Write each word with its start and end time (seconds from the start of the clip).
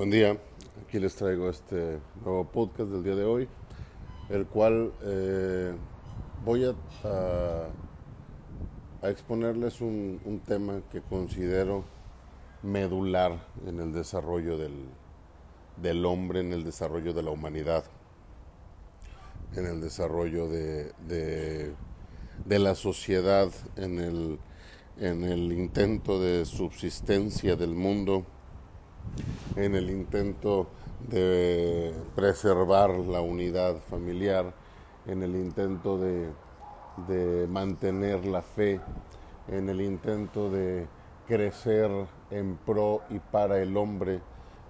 Buen 0.00 0.08
día, 0.08 0.34
aquí 0.82 0.98
les 0.98 1.14
traigo 1.14 1.50
este 1.50 1.98
nuevo 2.24 2.46
podcast 2.46 2.88
del 2.88 3.04
día 3.04 3.14
de 3.16 3.24
hoy, 3.24 3.46
el 4.30 4.46
cual 4.46 4.94
eh, 5.02 5.74
voy 6.42 6.64
a, 6.64 6.74
a, 9.02 9.10
exponerles 9.10 9.82
un, 9.82 10.40
tema 10.46 10.80
que 10.90 11.02
considero 11.02 11.84
medular 12.62 13.46
en 13.66 13.78
el 13.78 13.92
desarrollo 13.92 14.56
del, 14.56 14.86
del, 15.76 16.06
hombre, 16.06 16.40
en 16.40 16.54
el 16.54 16.64
desarrollo 16.64 17.12
de 17.12 17.22
la 17.22 17.32
humanidad, 17.32 17.84
en 19.54 19.66
el 19.66 19.82
desarrollo 19.82 20.48
de, 20.48 20.94
de, 21.08 21.74
de 22.46 22.58
la 22.58 22.74
sociedad, 22.74 23.50
en 23.76 23.98
el, 23.98 24.38
en 24.96 25.24
el 25.24 25.52
intento 25.52 26.18
de 26.18 26.46
subsistencia 26.46 27.54
del 27.54 27.74
mundo 27.74 28.24
en 29.56 29.74
el 29.74 29.90
intento 29.90 30.68
de 31.08 31.92
preservar 32.14 32.90
la 32.90 33.20
unidad 33.20 33.76
familiar, 33.88 34.52
en 35.06 35.22
el 35.22 35.34
intento 35.34 35.98
de, 35.98 36.28
mantener 37.48 38.26
la 38.26 38.42
fe, 38.42 38.80
en 39.48 39.68
el 39.68 39.80
intento 39.80 40.50
de 40.50 40.86
crecer 41.26 41.90
en 42.30 42.56
pro 42.56 43.02
y 43.08 43.18
para 43.18 43.58
el 43.60 43.76
hombre 43.76 44.20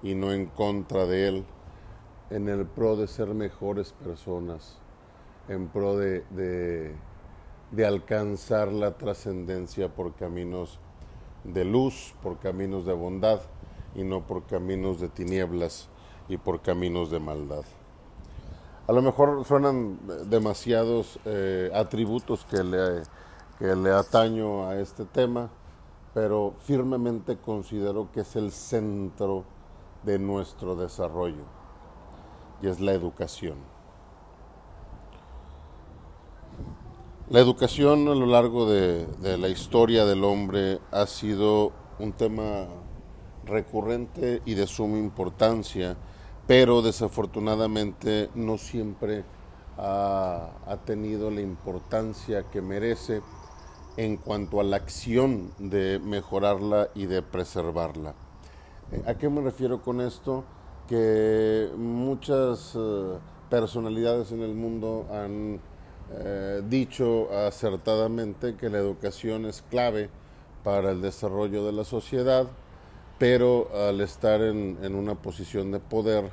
y 0.02 0.14
no 0.14 0.32
en 0.32 0.46
contra 0.46 1.06
de 1.06 1.28
él, 1.28 1.44
en 2.30 2.48
el 2.48 2.66
pro 2.66 2.96
de 2.96 3.08
ser 3.08 3.34
mejores 3.34 3.92
personas, 3.92 4.78
en 5.48 5.66
pro 5.68 5.96
de, 5.96 6.24
de 7.70 7.86
alcanzar 7.86 8.72
la 8.72 8.96
trascendencia 8.96 9.88
por 9.88 10.14
caminos 10.14 10.78
de 11.42 11.64
luz, 11.64 12.14
por 12.22 12.38
caminos 12.38 12.86
de 12.86 12.92
bondad 12.92 13.40
y 13.94 14.04
no 14.04 14.26
por 14.26 14.44
caminos 14.44 15.00
de 15.00 15.08
tinieblas 15.08 15.88
y 16.28 16.36
por 16.36 16.60
caminos 16.60 17.10
de 17.10 17.20
maldad. 17.20 17.64
A 18.86 18.92
lo 18.92 19.02
mejor 19.02 19.44
suenan 19.44 20.00
demasiados 20.26 21.18
eh, 21.24 21.70
atributos 21.74 22.44
que 22.44 22.64
le, 22.64 23.02
que 23.58 23.76
le 23.76 23.90
ataño 23.92 24.66
a 24.66 24.80
este 24.80 25.04
tema, 25.04 25.50
pero 26.12 26.54
firmemente 26.64 27.36
considero 27.36 28.10
que 28.12 28.20
es 28.20 28.34
el 28.36 28.50
centro 28.50 29.44
de 30.02 30.18
nuestro 30.18 30.74
desarrollo 30.74 31.44
y 32.62 32.68
es 32.68 32.80
la 32.80 32.92
educación. 32.92 33.58
La 37.28 37.38
educación 37.38 38.08
a 38.08 38.14
lo 38.14 38.26
largo 38.26 38.68
de, 38.68 39.06
de 39.06 39.38
la 39.38 39.48
historia 39.48 40.04
del 40.04 40.24
hombre 40.24 40.80
ha 40.90 41.06
sido 41.06 41.70
un 42.00 42.12
tema 42.12 42.66
recurrente 43.50 44.40
y 44.44 44.54
de 44.54 44.66
suma 44.66 44.98
importancia, 44.98 45.96
pero 46.46 46.82
desafortunadamente 46.82 48.30
no 48.34 48.56
siempre 48.56 49.24
ha, 49.76 50.78
tenido 50.84 51.30
la 51.30 51.40
importancia 51.40 52.44
que 52.50 52.60
merece 52.60 53.22
en 53.96 54.16
cuanto 54.16 54.60
a 54.60 54.64
la 54.64 54.76
acción 54.76 55.52
de 55.58 55.98
mejorarla 55.98 56.88
y 56.94 57.06
de 57.06 57.22
preservarla. 57.22 58.14
Eh, 58.92 59.02
¿A 59.06 59.14
qué 59.14 59.28
me 59.28 59.40
refiero 59.40 59.82
con 59.82 60.00
esto? 60.00 60.44
Que 60.88 61.70
muchas 61.76 62.74
uh, 62.74 63.18
personalidades 63.48 64.32
en 64.32 64.42
el 64.42 64.54
mundo 64.54 65.06
han 65.12 65.60
eh, 66.12 66.62
dicho 66.68 67.30
acertadamente 67.32 68.56
que 68.56 68.68
la 68.68 68.78
educación 68.78 69.46
es 69.46 69.62
clave 69.70 70.10
para 70.64 70.90
el 70.90 71.00
desarrollo 71.00 71.64
de 71.64 71.72
la 71.72 71.84
sociedad, 71.84 72.48
pero 73.20 73.68
al 73.74 74.00
estar 74.00 74.40
en, 74.40 74.78
en, 74.82 74.94
una 74.94 75.14
posición 75.14 75.70
de 75.72 75.78
poder, 75.78 76.30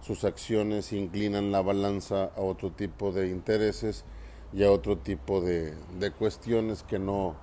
sus 0.00 0.24
acciones 0.24 0.92
inclinan 0.92 1.52
la 1.52 1.62
balanza 1.62 2.32
a 2.36 2.40
otro 2.40 2.72
tipo 2.72 3.12
de 3.12 3.28
intereses 3.28 4.04
y 4.52 4.64
a 4.64 4.72
otro 4.72 4.98
tipo 4.98 5.40
de, 5.40 5.76
de 6.00 6.10
cuestiones 6.10 6.82
que 6.82 6.98
no, 6.98 7.36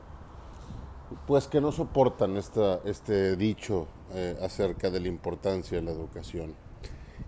pues 1.25 1.47
que 1.47 1.61
no 1.61 1.71
soportan 1.71 2.35
esta, 2.35 2.81
este 2.83 3.38
dicho 3.38 3.88
eh, 4.16 4.35
acerca 4.41 4.89
de 4.89 5.00
la 5.00 5.07
importancia 5.07 5.77
de 5.77 5.83
la 5.85 5.91
educación. 5.91 6.53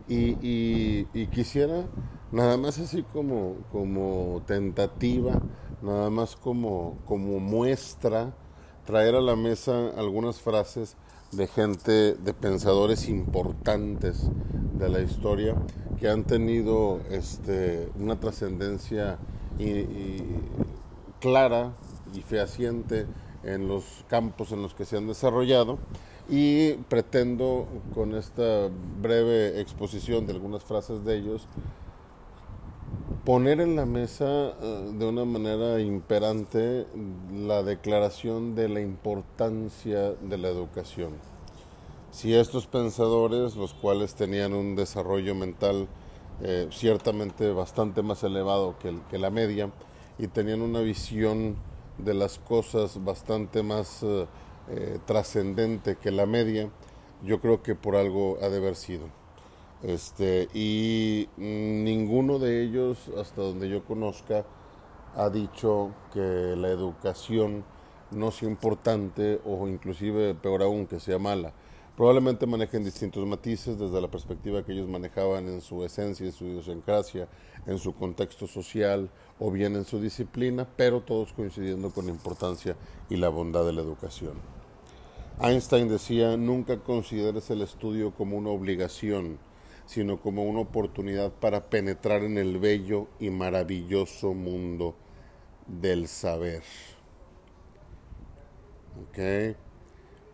Y, 0.09 0.35
y, 0.41 1.27
quisiera, 1.27 1.85
nada 2.33 2.57
más 2.57 2.79
así 2.79 3.03
como, 3.03 3.55
como 3.71 4.43
tentativa, 4.45 5.41
nada 5.81 6.09
más 6.09 6.35
como, 6.35 6.97
como 7.05 7.39
muestra, 7.39 8.35
traer 8.85 9.15
a 9.15 9.21
la 9.21 9.37
mesa 9.37 9.91
algunas 9.97 10.41
frases 10.41 10.97
de 11.31 11.47
gente, 11.47 12.15
de 12.15 12.33
pensadores 12.33 13.09
importantes 13.09 14.29
de 14.77 14.89
la 14.89 15.01
historia 15.01 15.55
que 15.99 16.09
han 16.09 16.23
tenido 16.23 16.99
este, 17.09 17.89
una 17.99 18.19
trascendencia 18.19 19.17
clara 21.19 21.73
y 22.13 22.21
fehaciente 22.21 23.05
en 23.43 23.67
los 23.67 24.05
campos 24.07 24.51
en 24.51 24.61
los 24.61 24.73
que 24.73 24.85
se 24.85 24.97
han 24.97 25.07
desarrollado. 25.07 25.77
Y 26.27 26.73
pretendo 26.89 27.67
con 27.93 28.15
esta 28.15 28.69
breve 29.01 29.61
exposición 29.61 30.25
de 30.25 30.33
algunas 30.33 30.63
frases 30.63 31.05
de 31.05 31.17
ellos 31.17 31.47
poner 33.25 33.59
en 33.59 33.75
la 33.75 33.87
mesa 33.87 34.25
uh, 34.25 34.91
de 34.95 35.05
una 35.07 35.25
manera 35.25 35.79
imperante 35.79 36.85
la 37.33 37.63
declaración 37.63 38.53
de 38.53 38.69
la 38.69 38.81
importancia 38.81 40.11
de 40.11 40.37
la 40.37 40.49
educación. 40.49 41.13
Si 42.11 42.35
estos 42.35 42.67
pensadores, 42.67 43.55
los 43.55 43.73
cuales 43.73 44.13
tenían 44.13 44.53
un 44.53 44.75
desarrollo 44.75 45.33
mental 45.33 45.87
eh, 46.43 46.67
ciertamente 46.71 47.51
bastante 47.51 48.03
más 48.03 48.23
elevado 48.23 48.75
que, 48.77 49.17
la 49.17 49.31
media 49.31 49.71
y 50.19 50.27
tenían 50.27 50.61
una 50.61 50.81
visión 50.81 51.55
de 51.97 52.13
las 52.13 52.37
cosas 52.37 53.03
bastante 53.03 53.63
más 53.63 54.03
eh, 54.03 54.99
trascendente 55.05 55.95
que 55.95 56.11
la 56.11 56.27
media, 56.27 56.69
yo 57.23 57.39
creo 57.39 57.63
que 57.63 57.73
por 57.73 57.95
algo 57.95 58.37
ha 58.41 58.49
de 58.49 58.57
haber 58.57 58.75
sido. 58.75 59.24
Este, 59.85 60.49
y 60.51 61.29
ninguno 61.37 62.39
de 62.39 62.63
ellos, 62.63 62.97
hasta 63.19 63.43
donde 63.43 63.69
yo 63.69 63.85
conozca, 63.85 64.43
ha 65.15 65.29
dicho 65.29 65.91
que 66.11 66.55
la 66.57 66.69
educación 66.69 67.63
no 68.09 68.31
sea 68.31 68.49
importante 68.49 69.39
o 69.45 69.67
inclusive, 69.67 70.33
peor 70.33 70.63
aún, 70.63 70.87
que 70.87 70.99
sea 70.99 71.19
mala. 71.19 71.53
Probablemente 71.95 72.47
manejen 72.47 72.83
distintos 72.83 73.25
matices 73.27 73.77
desde 73.77 74.01
la 74.01 74.09
perspectiva 74.09 74.65
que 74.65 74.73
ellos 74.73 74.89
manejaban 74.89 75.47
en 75.47 75.61
su 75.61 75.85
esencia, 75.85 76.25
en 76.25 76.33
su 76.33 76.45
idiosincrasia, 76.45 77.27
en 77.67 77.77
su 77.77 77.93
contexto 77.93 78.47
social 78.47 79.09
o 79.39 79.51
bien 79.51 79.75
en 79.75 79.85
su 79.85 80.01
disciplina, 80.01 80.67
pero 80.75 81.01
todos 81.01 81.31
coincidiendo 81.31 81.91
con 81.91 82.07
la 82.07 82.11
importancia 82.11 82.75
y 83.07 83.17
la 83.17 83.29
bondad 83.29 83.63
de 83.65 83.73
la 83.73 83.81
educación. 83.81 84.33
Einstein 85.39 85.87
decía, 85.89 86.35
nunca 86.37 86.79
consideres 86.79 87.51
el 87.51 87.61
estudio 87.61 88.11
como 88.15 88.35
una 88.35 88.49
obligación, 88.49 89.37
sino 89.85 90.19
como 90.19 90.43
una 90.43 90.59
oportunidad 90.59 91.31
para 91.31 91.69
penetrar 91.69 92.23
en 92.23 92.37
el 92.37 92.59
bello 92.59 93.07
y 93.19 93.29
maravilloso 93.29 94.33
mundo 94.33 94.95
del 95.67 96.07
saber. 96.07 96.63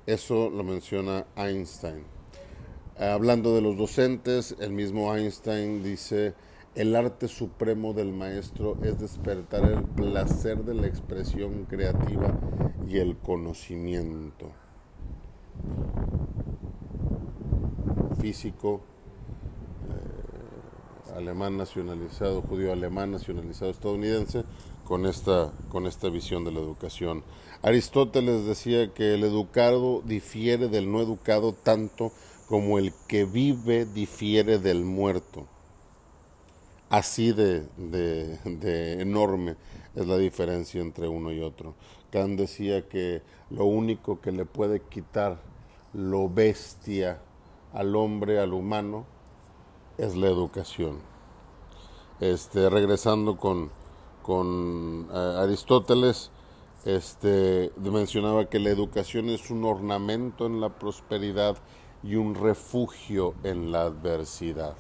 Eso 0.06 0.50
lo 0.50 0.63
menciona 0.63 1.25
Einstein. 1.35 2.03
Hablando 3.00 3.56
de 3.56 3.62
los 3.62 3.78
docentes, 3.78 4.56
el 4.59 4.71
mismo 4.71 5.15
Einstein 5.15 5.83
dice, 5.83 6.33
el 6.75 6.95
arte 6.95 7.27
supremo 7.27 7.94
del 7.94 8.13
maestro 8.13 8.77
es 8.83 9.00
despertar 9.00 9.65
el 9.65 9.83
placer 9.83 10.63
de 10.63 10.74
la 10.74 10.88
expresión 10.88 11.65
creativa 11.65 12.33
y 12.88 12.98
el 13.00 13.18
conocimiento. 13.18 14.51
Físico, 18.19 18.81
alemán 21.16 21.58
nacionalizado, 21.58 22.42
judío 22.42 22.72
alemán 22.72 23.12
nacionalizado 23.12 23.72
estadounidense, 23.72 24.44
con 24.86 25.06
esta, 25.06 25.52
con 25.69 25.88
esta 25.88 26.10
visión 26.10 26.44
de 26.44 26.52
la 26.52 26.60
educación. 26.60 27.24
Aristóteles 27.62 28.46
decía 28.46 28.94
que 28.94 29.13
el 29.13 29.24
educado 29.24 30.02
difiere 30.04 30.68
del 30.68 30.92
no 30.92 31.02
educado 31.02 31.54
tanto 31.54 32.12
como 32.48 32.78
el 32.78 32.94
que 33.08 33.24
vive 33.25 33.86
difiere 33.86 34.60
del 34.60 34.84
muerto. 34.84 35.48
Así 36.90 37.31
de, 37.31 37.62
de, 37.78 38.38
de 38.44 39.02
enorme 39.02 39.56
es 39.96 40.06
la 40.06 40.18
diferencia 40.18 40.81
entre 40.81 41.08
uno 41.08 41.31
y 41.31 41.40
otro. 41.40 41.75
Kant 42.12 42.38
decía 42.38 42.90
que 42.90 43.22
lo 43.50 43.66
único 43.66 44.19
que 44.19 44.34
le 44.34 44.46
puede 44.46 44.81
quitar 44.81 45.40
lo 45.94 46.28
bestia 46.30 47.22
al 47.74 47.96
hombre, 47.96 48.40
al 48.40 48.54
humano, 48.54 49.06
es 50.01 50.18
la 50.18 50.27
educación. 50.27 51.00
Este, 52.19 52.69
regresando 52.69 53.38
con, 53.38 53.69
con 54.24 55.07
uh, 55.12 55.39
Aristóteles, 55.39 56.31
este, 56.86 57.71
mencionaba 57.77 58.45
que 58.45 58.59
la 58.59 58.71
educación 58.71 59.30
es 59.30 59.51
un 59.51 59.63
ornamento 59.63 60.48
en 60.48 60.59
la 60.59 60.69
prosperidad 60.69 61.56
y 62.01 62.15
un 62.15 62.33
refugio 62.33 63.36
en 63.44 63.71
la 63.71 63.83
adversidad. 63.83 64.75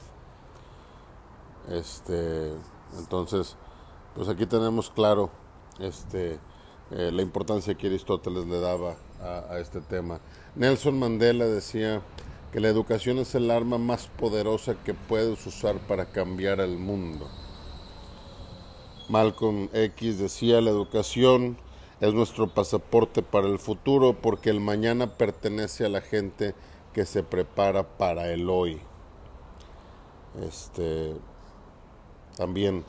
Este, 1.69 2.53
entonces, 2.97 3.57
pues 4.15 4.27
aquí 4.27 4.47
tenemos 4.47 4.89
claro 4.89 5.29
este, 5.77 6.39
eh, 6.89 7.11
la 7.13 7.21
importancia 7.21 7.75
que 7.75 7.87
Aristóteles 7.87 8.47
le 8.47 8.59
daba 8.59 8.95
a 9.21 9.59
este 9.59 9.81
tema. 9.81 10.19
Nelson 10.55 10.97
Mandela 10.97 11.45
decía 11.45 12.01
que 12.51 12.59
la 12.59 12.67
educación 12.67 13.17
es 13.19 13.33
el 13.35 13.49
arma 13.49 13.77
más 13.77 14.07
poderosa 14.07 14.75
que 14.83 14.93
puedes 14.93 15.45
usar 15.47 15.77
para 15.87 16.11
cambiar 16.11 16.59
el 16.59 16.77
mundo. 16.77 17.29
Malcolm 19.09 19.69
X 19.73 20.19
decía, 20.19 20.61
la 20.61 20.69
educación 20.69 21.57
es 21.99 22.13
nuestro 22.13 22.47
pasaporte 22.47 23.21
para 23.21 23.47
el 23.47 23.59
futuro 23.59 24.17
porque 24.21 24.49
el 24.49 24.59
mañana 24.59 25.17
pertenece 25.17 25.85
a 25.85 25.89
la 25.89 26.01
gente 26.01 26.55
que 26.93 27.05
se 27.05 27.23
prepara 27.23 27.97
para 27.97 28.31
el 28.31 28.49
hoy. 28.49 28.81
Este, 30.41 31.13
también 32.37 32.83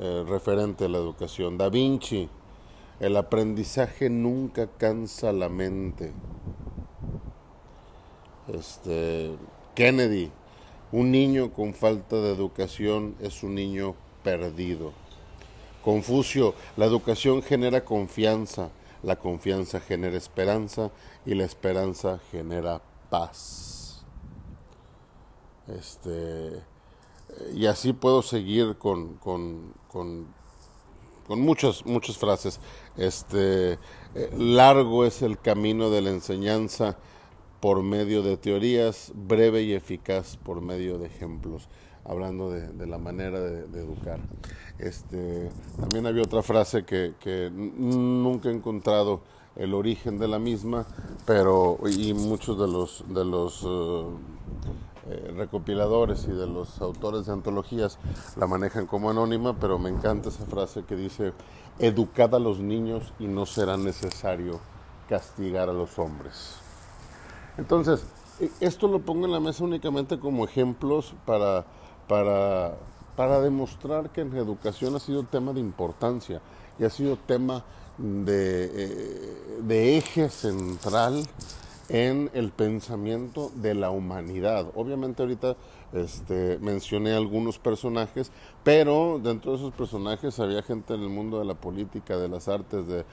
eh, 0.00 0.24
referente 0.26 0.86
a 0.86 0.88
la 0.88 0.98
educación. 0.98 1.58
Da 1.58 1.68
Vinci, 1.68 2.28
el 3.00 3.16
aprendizaje 3.16 4.10
nunca 4.10 4.66
cansa 4.78 5.32
la 5.32 5.48
mente. 5.48 6.12
Este, 8.52 9.36
Kennedy, 9.74 10.30
un 10.90 11.10
niño 11.10 11.52
con 11.52 11.74
falta 11.74 12.16
de 12.16 12.32
educación 12.32 13.14
es 13.20 13.42
un 13.42 13.54
niño 13.54 13.94
perdido. 14.22 14.92
Confucio, 15.84 16.54
la 16.76 16.86
educación 16.86 17.42
genera 17.42 17.84
confianza, 17.84 18.70
la 19.02 19.16
confianza 19.16 19.80
genera 19.80 20.16
esperanza 20.16 20.90
y 21.24 21.34
la 21.34 21.44
esperanza 21.44 22.20
genera 22.30 22.80
paz. 23.10 24.04
Este, 25.68 26.62
y 27.54 27.66
así 27.66 27.92
puedo 27.92 28.22
seguir 28.22 28.76
con, 28.78 29.14
con, 29.16 29.74
con, 29.88 30.26
con 31.26 31.40
muchas, 31.40 31.84
muchas 31.84 32.16
frases. 32.16 32.60
Este, 32.96 33.72
eh, 33.72 33.78
largo 34.36 35.04
es 35.04 35.22
el 35.22 35.38
camino 35.38 35.90
de 35.90 36.00
la 36.00 36.10
enseñanza 36.10 36.96
por 37.60 37.82
medio 37.82 38.22
de 38.22 38.36
teorías, 38.36 39.12
breve 39.14 39.62
y 39.62 39.72
eficaz 39.72 40.36
por 40.36 40.60
medio 40.60 40.98
de 40.98 41.06
ejemplos, 41.06 41.68
hablando 42.04 42.50
de, 42.50 42.86
la 42.86 42.98
manera 42.98 43.40
de, 43.40 43.80
educar. 43.80 44.20
Este, 44.78 45.50
también 45.78 46.06
había 46.06 46.22
otra 46.22 46.42
frase 46.42 46.84
que, 46.84 47.14
que 47.20 47.50
nunca 47.52 48.48
he 48.48 48.52
encontrado 48.52 49.20
el 49.56 49.74
origen 49.74 50.18
de 50.18 50.28
la 50.28 50.38
misma, 50.38 50.86
pero 51.26 51.78
y 51.86 52.14
muchos 52.14 52.58
de 52.58 52.68
los 52.68 53.04
de 53.08 53.24
los 53.24 53.64
eh, 53.64 54.04
eh, 55.10 55.32
recopiladores 55.36 56.26
y 56.28 56.32
de 56.32 56.46
los 56.46 56.80
autores 56.80 57.26
de 57.26 57.32
antologías 57.32 57.98
la 58.36 58.46
manejan 58.46 58.86
como 58.86 59.10
anónima, 59.10 59.58
pero 59.58 59.78
me 59.78 59.90
encanta 59.90 60.28
esa 60.28 60.46
frase 60.46 60.84
que 60.84 60.94
dice 60.94 61.32
educad 61.78 62.34
a 62.34 62.38
los 62.38 62.60
niños 62.60 63.12
y 63.18 63.26
no 63.26 63.46
será 63.46 63.76
necesario 63.76 64.60
castigar 65.08 65.68
a 65.68 65.72
los 65.72 65.98
hombres. 65.98 66.67
Entonces, 67.58 68.06
e, 68.40 68.50
esto 68.60 68.88
lo 68.88 69.00
pongo 69.00 69.26
en 69.26 69.32
la 69.32 69.40
mesa 69.40 69.64
únicamente 69.64 70.18
como 70.18 70.44
ejemplos 70.44 71.14
para, 71.26 71.66
para, 72.06 72.76
para 73.16 73.40
demostrar 73.40 74.10
que 74.10 74.22
en 74.22 74.34
educación 74.34 74.96
ha 74.96 75.00
sido 75.00 75.24
tema 75.24 75.52
de 75.52 75.60
importancia 75.60 76.40
y 76.78 76.84
ha 76.84 76.90
sido 76.90 77.16
tema 77.16 77.64
de, 77.98 78.70
eh, 78.72 79.58
de 79.62 79.98
eje 79.98 80.30
central 80.30 81.24
en 81.88 82.30
el 82.32 82.50
pensamiento 82.50 83.50
de 83.56 83.74
la 83.74 83.90
humanidad. 83.90 84.66
Obviamente 84.74 85.22
ahorita 85.22 85.56
este, 85.92 86.58
mencioné 86.60 87.12
algunos 87.14 87.58
personajes, 87.58 88.30
pero 88.64 89.20
dentro 89.22 89.52
de 89.52 89.58
esos 89.58 89.72
personajes 89.72 90.38
había 90.40 90.62
gente 90.62 90.94
en 90.94 91.02
el 91.02 91.08
mundo 91.08 91.38
de 91.38 91.44
la 91.44 91.54
política, 91.54 92.16
de 92.16 92.28
las 92.28 92.48
artes, 92.48 92.86
de, 92.86 93.04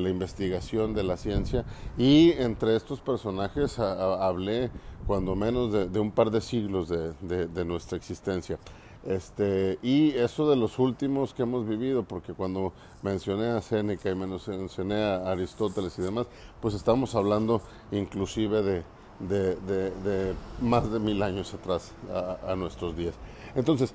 la 0.00 0.08
investigación, 0.08 0.94
de 0.94 1.02
la 1.02 1.16
ciencia, 1.16 1.64
y 1.98 2.32
entre 2.32 2.76
estos 2.76 3.00
personajes 3.00 3.78
hablé 3.78 4.70
cuando 5.06 5.34
menos 5.34 5.72
de, 5.72 6.00
un 6.00 6.12
par 6.12 6.30
de 6.30 6.40
siglos 6.40 6.88
de, 6.88 7.46
de 7.48 7.64
nuestra 7.64 7.96
existencia. 7.96 8.58
Este, 9.04 9.78
y 9.82 10.10
eso 10.10 10.50
de 10.50 10.56
los 10.56 10.78
últimos 10.78 11.32
que 11.32 11.42
hemos 11.42 11.66
vivido, 11.66 12.02
porque 12.02 12.34
cuando 12.34 12.74
mencioné 13.02 13.46
a 13.48 13.62
Séneca 13.62 14.10
y 14.10 14.14
mencioné 14.14 15.02
a 15.02 15.30
Aristóteles 15.30 15.98
y 15.98 16.02
demás, 16.02 16.26
pues 16.60 16.74
estamos 16.74 17.14
hablando 17.14 17.62
inclusive 17.92 18.62
de, 18.62 18.84
de, 19.28 20.34
más 20.60 20.90
de 20.90 20.98
mil 20.98 21.22
años 21.22 21.52
atrás 21.54 21.92
a, 22.46 22.54
nuestros 22.56 22.96
días. 22.96 23.14
Entonces, 23.54 23.94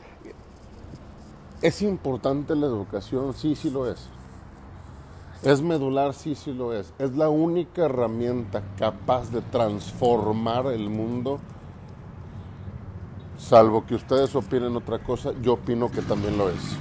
¿es 1.62 1.82
importante 1.82 2.56
la 2.56 2.68
educación? 2.68 3.34
Sí, 3.34 3.56
sí 3.56 3.70
lo 3.70 3.90
es. 3.90 4.10
¿Es 5.44 5.62
medular? 5.62 6.14
Sí, 6.14 6.36
sí 6.36 6.54
lo 6.54 6.74
es. 6.74 6.94
Es 6.98 7.16
la 7.16 7.30
única 7.30 7.86
herramienta 7.86 8.64
capaz 8.78 9.32
de 9.32 9.42
transformar 9.42 10.68
el 10.68 10.90
mundo 10.90 11.40
Salvo 13.38 13.86
que 13.86 13.96
ustedes 13.96 14.34
opinen 14.36 14.76
otra 14.76 15.00
cosa, 15.00 15.32
yo 15.42 15.54
opino 15.54 15.92
que 15.92 16.02
también 16.02 16.38
lo 16.38 16.50
es. 16.50 16.78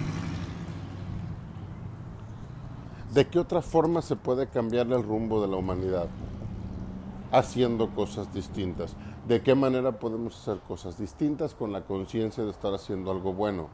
¿De 3.13 3.27
qué 3.27 3.39
otra 3.39 3.61
forma 3.61 4.03
se 4.03 4.17
puede 4.17 4.47
cambiar 4.47 4.87
el 4.87 5.03
rumbo 5.03 5.43
de 5.43 5.49
la 5.49 5.57
humanidad? 5.57 6.07
Haciendo 7.35 7.91
cosas 7.91 8.33
distintas. 8.33 8.95
¿De 9.27 9.43
qué 9.43 9.55
manera 9.55 9.93
podemos 9.93 10.41
hacer 10.41 10.59
cosas 10.69 10.99
distintas 10.99 11.55
con 11.55 11.73
la 11.73 11.83
conciencia 11.83 12.45
de 12.45 12.51
estar 12.51 12.73
haciendo 12.73 13.11
algo 13.11 13.33
bueno? 13.33 13.69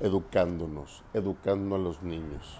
Educándonos, 0.00 1.02
educando 1.14 1.76
a 1.76 1.78
los 1.78 2.02
niños. 2.02 2.58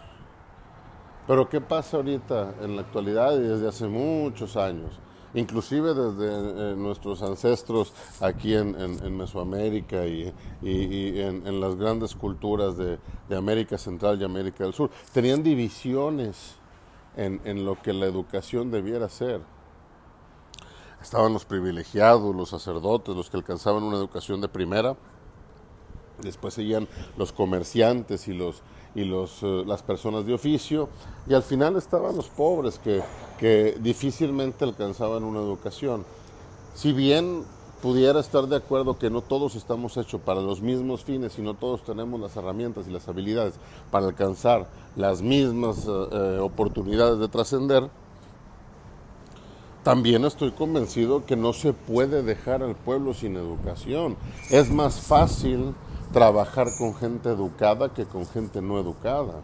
Pero 1.26 1.48
¿qué 1.48 1.60
pasa 1.60 1.98
ahorita 1.98 2.54
en 2.62 2.76
la 2.76 2.82
actualidad 2.82 3.34
y 3.34 3.40
desde 3.40 3.68
hace 3.68 3.86
muchos 3.86 4.56
años? 4.56 4.98
inclusive 5.34 5.92
desde 5.94 6.72
eh, 6.72 6.76
nuestros 6.76 7.22
ancestros 7.22 7.92
aquí 8.20 8.54
en, 8.54 9.16
Mesoamérica 9.16 10.06
y, 10.06 10.32
en, 10.62 11.60
las 11.60 11.76
grandes 11.76 12.14
culturas 12.14 12.76
de, 12.76 12.98
América 13.36 13.78
Central 13.78 14.20
y 14.20 14.24
América 14.24 14.64
del 14.64 14.72
Sur, 14.72 14.90
tenían 15.12 15.42
divisiones 15.42 16.56
en, 17.16 17.64
lo 17.64 17.80
que 17.80 17.92
la 17.92 18.06
educación 18.06 18.70
debiera 18.70 19.08
ser. 19.08 19.40
Estaban 21.06 21.32
los 21.32 21.44
privilegiados, 21.44 22.34
los 22.34 22.48
sacerdotes, 22.48 23.14
los 23.14 23.30
que 23.30 23.36
alcanzaban 23.36 23.84
una 23.84 23.96
educación 23.96 24.40
de 24.40 24.48
primera, 24.48 24.96
después 26.20 26.52
seguían 26.52 26.88
los 27.16 27.32
comerciantes 27.32 28.26
y 28.26 28.34
los 28.34 28.60
y 28.92 29.04
los, 29.04 29.40
eh, 29.44 29.62
las 29.64 29.84
personas 29.84 30.26
de 30.26 30.34
oficio, 30.34 30.88
y 31.28 31.34
al 31.34 31.44
final 31.44 31.76
estaban 31.76 32.16
los 32.16 32.26
pobres 32.26 32.80
que, 32.80 33.04
que 33.38 33.76
difícilmente 33.78 34.64
alcanzaban 34.64 35.22
una 35.22 35.38
educación. 35.38 36.04
Si 36.74 36.92
bien 36.92 37.44
pudiera 37.80 38.18
estar 38.18 38.48
de 38.48 38.56
acuerdo 38.56 38.98
que 38.98 39.08
no 39.08 39.20
todos 39.20 39.54
estamos 39.54 39.96
hechos 39.98 40.20
para 40.22 40.40
los 40.40 40.60
mismos 40.60 41.04
fines 41.04 41.38
y 41.38 41.42
no 41.42 41.54
todos 41.54 41.84
tenemos 41.84 42.18
las 42.18 42.36
herramientas 42.36 42.88
y 42.88 42.90
las 42.90 43.06
habilidades 43.06 43.54
para 43.92 44.06
alcanzar 44.06 44.66
las 44.96 45.22
mismas 45.22 45.86
eh, 45.86 46.08
eh, 46.10 46.38
oportunidades 46.42 47.20
de 47.20 47.28
trascender, 47.28 47.88
también 49.86 50.24
estoy 50.24 50.50
convencido 50.50 51.24
que 51.26 51.36
no 51.36 51.52
se 51.52 51.72
puede 51.72 52.24
dejar 52.24 52.60
al 52.60 52.74
pueblo 52.74 53.14
sin 53.14 53.36
educación. 53.36 54.16
Es 54.50 54.68
más 54.68 55.00
fácil 55.00 55.76
trabajar 56.12 56.66
con 56.76 56.92
gente 56.96 57.28
educada 57.28 57.94
que 57.94 58.04
con 58.04 58.26
gente 58.26 58.60
no 58.60 58.80
educada. 58.80 59.42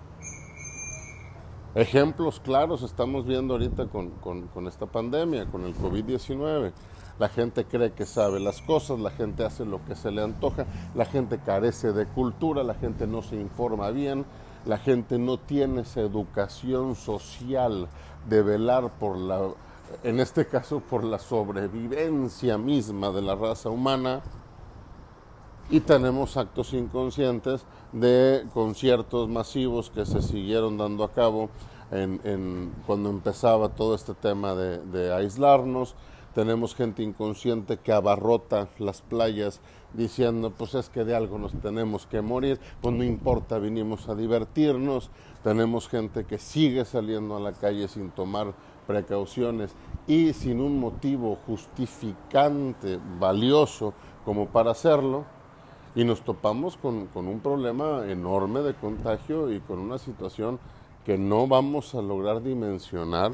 Ejemplos 1.76 2.40
claros 2.40 2.82
estamos 2.82 3.24
viendo 3.24 3.54
ahorita 3.54 3.86
con, 3.86 4.66
esta 4.66 4.86
pandemia, 4.86 5.46
con 5.46 5.64
el 5.64 5.76
COVID-19. 5.76 6.72
La 7.20 7.28
gente 7.28 7.64
cree 7.64 7.92
que 7.92 8.04
sabe 8.04 8.40
las 8.40 8.62
cosas, 8.62 8.98
la 8.98 9.12
gente 9.12 9.44
hace 9.44 9.64
lo 9.64 9.84
que 9.84 9.94
se 9.94 10.10
le 10.10 10.24
antoja, 10.24 10.66
la 10.96 11.04
gente 11.04 11.38
carece 11.38 11.92
de 11.92 12.06
cultura, 12.06 12.64
la 12.64 12.74
gente 12.74 13.06
no 13.06 13.22
se 13.22 13.36
informa 13.36 13.92
bien, 13.92 14.24
la 14.66 14.78
gente 14.78 15.20
no 15.20 15.38
tiene 15.38 15.82
esa 15.82 16.00
educación 16.00 16.96
social 16.96 17.86
de 18.28 18.42
velar 18.42 18.90
por 18.98 19.16
la, 19.16 19.38
en 20.02 20.20
este 20.20 20.46
caso, 20.46 20.80
por 20.80 21.04
la 21.04 21.18
sobrevivencia 21.18 22.58
misma 22.58 23.10
de 23.10 23.22
la 23.22 23.34
raza 23.34 23.70
humana 23.70 24.22
y 25.70 25.80
tenemos 25.80 26.36
actos 26.36 26.72
inconscientes 26.74 27.64
de 27.92 28.44
conciertos 28.52 29.28
masivos 29.28 29.90
que 29.90 30.04
se 30.04 30.20
siguieron 30.20 30.76
dando 30.76 31.04
a 31.04 31.12
cabo 31.12 31.50
en, 31.90 32.72
cuando 32.86 33.10
empezaba 33.10 33.68
todo 33.68 33.94
este 33.94 34.14
tema 34.14 34.54
de, 34.54 35.14
aislarnos. 35.14 35.94
Tenemos 36.34 36.74
gente 36.74 37.02
inconsciente 37.02 37.76
que 37.76 37.92
abarrota 37.92 38.68
las 38.78 39.02
playas 39.02 39.60
diciendo, 39.92 40.50
pues 40.50 40.74
es 40.74 40.88
que 40.88 41.04
de 41.04 41.14
algo 41.14 41.38
nos 41.38 41.52
tenemos 41.52 42.06
que 42.06 42.22
morir, 42.22 42.58
pues 42.80 42.94
no 42.94 43.04
importa, 43.04 43.58
vinimos 43.58 44.08
a 44.08 44.14
divertirnos. 44.14 45.10
Tenemos 45.44 45.88
gente 45.88 46.24
que 46.24 46.38
sigue 46.38 46.84
saliendo 46.84 47.36
a 47.36 47.40
la 47.40 47.52
calle 47.52 47.88
sin 47.88 48.10
tomar 48.10 48.54
precauciones 48.86 49.74
y 50.06 50.32
sin 50.32 50.60
un 50.60 50.78
motivo 50.78 51.38
justificante, 51.46 52.98
valioso 53.18 53.94
como 54.24 54.46
para 54.46 54.72
hacerlo, 54.72 55.24
y 55.94 56.04
nos 56.04 56.22
topamos 56.22 56.76
con, 56.76 57.06
con, 57.08 57.28
un 57.28 57.40
problema 57.40 58.06
enorme 58.06 58.60
de 58.60 58.74
contagio 58.74 59.52
y 59.52 59.60
con 59.60 59.78
una 59.78 59.98
situación 59.98 60.58
que 61.04 61.18
no 61.18 61.46
vamos 61.46 61.94
a 61.94 62.00
lograr 62.00 62.42
dimensionar, 62.42 63.32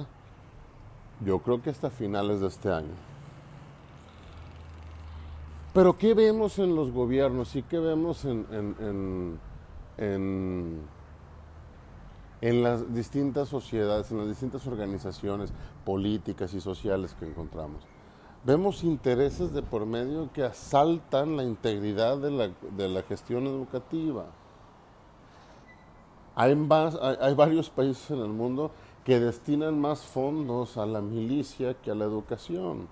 yo 1.25 1.39
creo 1.41 1.63
que 1.63 1.71
hasta 1.71 1.91
finales 1.91 2.41
de 2.41 2.49
este 2.49 2.71
año. 2.71 3.09
Pero 5.75 5.97
¿qué 5.97 6.15
vemos 6.15 6.59
en 6.59 6.75
los 6.75 6.91
gobiernos 6.91 7.55
y 7.55 7.63
qué 7.63 7.79
vemos 7.79 8.25
en, 8.25 8.47
en, 9.99 10.81
las 12.41 12.95
distintas 12.95 13.49
sociedades, 13.49 14.11
en 14.11 14.19
las 14.19 14.29
distintas 14.29 14.67
organizaciones 14.67 15.53
políticas 15.85 16.55
y 16.55 16.61
sociales 16.61 17.15
que 17.19 17.27
encontramos? 17.27 17.83
Vemos 18.45 18.85
intereses 18.85 19.53
de 19.53 19.63
por 19.63 19.85
medio 19.85 20.33
que 20.33 20.45
asaltan 20.45 21.37
la 21.37 21.43
integridad 21.43 22.19
de 22.19 22.31
la, 22.31 22.51
de 22.77 22.89
la 22.89 23.03
gestión 23.03 23.47
educativa. 23.47 24.27
Hay, 26.37 26.55
más, 26.55 26.97
hay, 27.03 27.17
hay 27.21 27.35
varios 27.35 27.69
países 27.69 28.11
en 28.13 28.21
el 28.21 28.29
mundo 28.29 28.71
que 29.05 29.19
destinan 29.19 29.81
más 29.81 30.03
fondos 30.03 30.77
a 30.77 30.85
la 30.85 31.01
milicia 31.01 31.75
que 31.75 31.91
a 31.91 31.95
la 31.95 32.05
educación. 32.05 32.87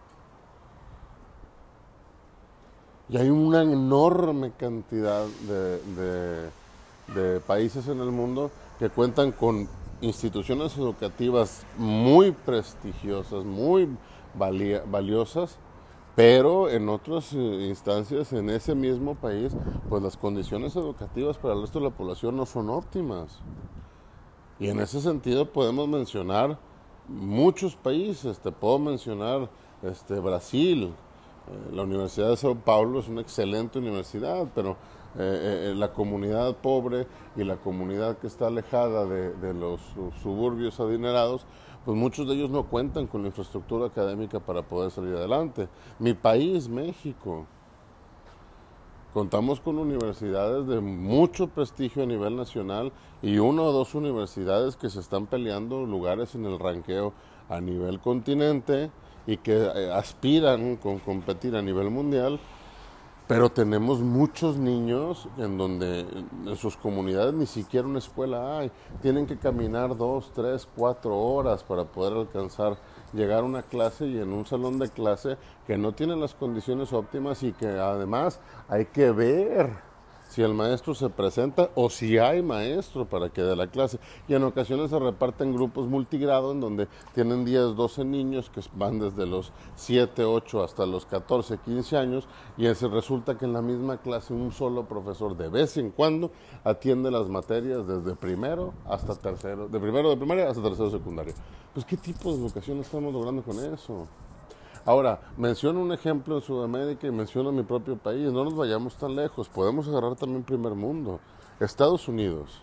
Y 3.09 3.19
hay 3.19 3.29
una 3.29 3.63
enorme 3.63 4.53
cantidad 4.53 5.27
de, 5.47 6.51
de, 7.15 7.41
países 7.41 7.87
en 7.87 8.01
el 8.01 8.11
mundo 8.11 8.51
que 8.79 8.91
cuentan 8.91 9.33
con 9.33 9.69
instituciones 10.01 10.77
educativas 10.77 11.65
muy 11.79 12.33
prestigiosas, 12.33 13.45
muy 13.45 13.89
valiosas, 14.35 15.59
pero 16.15 16.69
en 16.69 16.89
otras 16.89 17.33
eh, 17.33 17.67
instancias 17.69 18.33
en 18.33 18.51
ese 18.51 18.75
mismo 18.75 19.15
país, 19.15 19.53
pues 19.89 20.03
las 20.03 20.17
condiciones 20.17 20.77
educativas 20.77 21.37
para 21.39 21.55
el 21.55 21.63
resto 21.63 21.79
de 21.79 21.87
la 21.87 21.91
población 21.91 22.37
no 22.37 22.47
son 22.47 22.71
óptimas. 22.71 23.39
Y 24.59 24.69
en 24.69 24.81
ese 24.81 25.01
sentido 25.01 25.53
podemos 25.53 25.87
mencionar 25.89 26.59
muchos 27.09 27.77
países, 27.77 28.39
te 28.39 28.51
puedo 28.51 28.79
mencionar 28.79 29.51
este, 29.83 30.19
Brasil, 30.19 30.85
eh, 31.49 31.75
la 31.75 31.83
Universidad 31.83 32.31
de 32.31 32.37
Sao 32.37 32.55
Paulo 32.55 33.01
es 33.01 33.09
una 33.09 33.21
excelente 33.21 33.79
universidad, 33.79 34.47
pero 34.55 34.77
eh, 35.19 35.71
eh, 35.71 35.75
la 35.75 35.93
comunidad 35.93 36.57
pobre 36.57 37.07
y 37.37 37.45
la 37.45 37.57
comunidad 37.57 38.19
que 38.19 38.27
está 38.27 38.49
alejada 38.49 39.07
de, 39.07 39.55
los 39.55 39.81
suburbios 40.23 40.79
adinerados, 40.79 41.47
pues 41.85 41.97
muchos 41.97 42.29
de 42.29 42.35
ellos 42.35 42.51
no 42.51 42.65
cuentan 42.65 43.07
con 43.07 43.23
la 43.23 43.29
infraestructura 43.29 43.87
académica 43.87 44.41
para 44.41 44.63
poder 44.63 44.91
salir 44.91 45.15
adelante. 45.15 45.69
Mi 45.99 46.13
país, 46.13 46.69
México, 46.69 47.47
contamos 49.15 49.61
con 49.61 49.79
universidades 49.79 50.67
de 50.67 50.81
mucho 50.81 51.49
prestigio 51.49 52.03
a 52.03 52.07
nivel 52.07 52.37
nacional 52.37 52.93
y 53.23 53.39
una 53.39 53.63
o 53.63 53.73
dos 53.73 53.95
universidades 53.95 54.77
que 54.77 54.91
se 54.91 55.01
están 55.01 55.27
peleando 55.27 55.87
lugares 55.87 56.35
en 56.35 56.45
el 56.45 56.59
ranqueo 56.59 57.15
a 57.49 57.61
nivel 57.61 58.01
continente 58.01 58.91
y 59.27 59.39
que 59.39 59.57
eh, 59.57 59.93
aspiran 59.93 60.77
con 60.77 60.99
competir 60.99 61.57
a 61.57 61.63
nivel 61.63 61.91
mundial, 61.91 62.39
pero 63.29 63.51
tenemos 63.51 64.01
muchos 64.01 64.57
niños 64.57 65.29
en 65.37 65.59
donde 65.59 66.01
en 66.01 66.57
sus 66.57 66.77
comunidades 66.77 67.35
ni 67.35 67.47
siquiera 67.47 67.89
una 67.89 67.99
escuela 67.99 68.59
hay. 68.59 68.71
Tienen 69.03 69.27
que 69.27 69.37
caminar 69.37 69.97
dos, 69.97 70.31
tres, 70.33 70.69
cuatro 70.77 71.19
horas 71.19 71.65
para 71.65 71.85
poder 71.85 72.13
alcanzar, 72.13 72.79
llegar 73.13 73.41
a 73.41 73.47
una 73.47 73.63
clase 73.63 74.07
y 74.07 74.19
en 74.19 74.33
un 74.33 74.47
salón 74.47 74.79
de 74.79 74.91
clase 74.91 75.37
que 75.67 75.77
no 75.77 75.93
tienen 75.93 76.21
las 76.21 76.35
condiciones 76.35 76.93
óptimas 76.93 77.43
y 77.43 77.53
que 77.53 77.67
además 77.67 78.41
hay 78.69 78.87
que 78.87 79.11
ver 79.11 79.71
si 80.29 80.43
el 80.43 80.55
maestro 80.55 80.95
se 80.95 81.09
presenta 81.09 81.71
o 81.75 81.91
si 81.91 82.19
hay 82.19 82.43
maestro 82.43 83.07
para 83.07 83.31
que 83.31 83.43
dé 83.43 83.57
la 83.57 83.69
clase. 83.69 83.99
Y 84.29 84.35
en 84.35 84.45
ocasiones 84.45 84.91
se 84.91 84.99
reparten 84.99 85.55
grupos 85.55 85.87
multigrado 85.87 86.53
en 86.53 86.61
donde 86.61 86.89
tienen 87.15 87.45
10, 87.45 87.77
12 87.77 88.05
niños 88.05 88.51
que 88.51 88.61
van 88.75 88.99
desde 88.99 89.27
los 89.27 89.53
7, 89.77 90.25
8 90.25 90.63
hasta 90.63 90.87
los 90.87 91.07
14, 91.07 91.59
15 91.59 91.97
años 91.97 92.29
y 92.57 92.67
se 92.75 92.89
resulta 92.89 93.39
que 93.39 93.45
en 93.45 93.53
la 93.53 93.63
misma 93.63 93.99
clase 93.99 94.33
un 94.33 94.53
solo 94.53 94.87
profesor 94.87 95.37
de 95.37 95.49
vez 95.49 95.77
en 95.77 95.91
cuando 95.91 96.31
atiende 96.65 97.11
las 97.11 97.29
materias 97.29 97.87
desde 97.87 98.15
primero 98.17 98.75
hasta 98.87 99.15
tercero, 99.15 99.69
de 99.69 99.81
primero 99.81 100.11
de 100.11 100.17
primaria 100.17 100.49
hasta 100.49 100.63
tercero 100.63 100.91
secundario. 100.91 101.35
Pues 101.73 101.85
¿qué 101.85 101.97
tipo 101.97 102.33
de 102.33 102.39
educación 102.39 102.79
estamos 102.81 103.13
logrando 103.13 103.43
con 103.43 103.59
eso? 103.73 104.07
Ahora, 104.87 105.21
menciono 105.37 105.81
un 105.81 105.91
ejemplo 105.91 106.37
en 106.37 106.43
Sudamérica 106.43 107.09
y 107.09 107.11
menciono 107.11 107.51
mi 107.51 107.65
propio 107.65 107.97
país. 107.97 108.31
No 108.31 108.45
nos 108.45 108.55
vayamos 108.55 108.97
tan 108.97 109.17
lejos. 109.17 109.49
Podemos 109.49 109.89
agarrar 109.89 110.15
también 110.15 110.45
primer 110.45 110.77
mundo. 110.77 111.19
Estados 111.59 112.07
Unidos. 112.07 112.63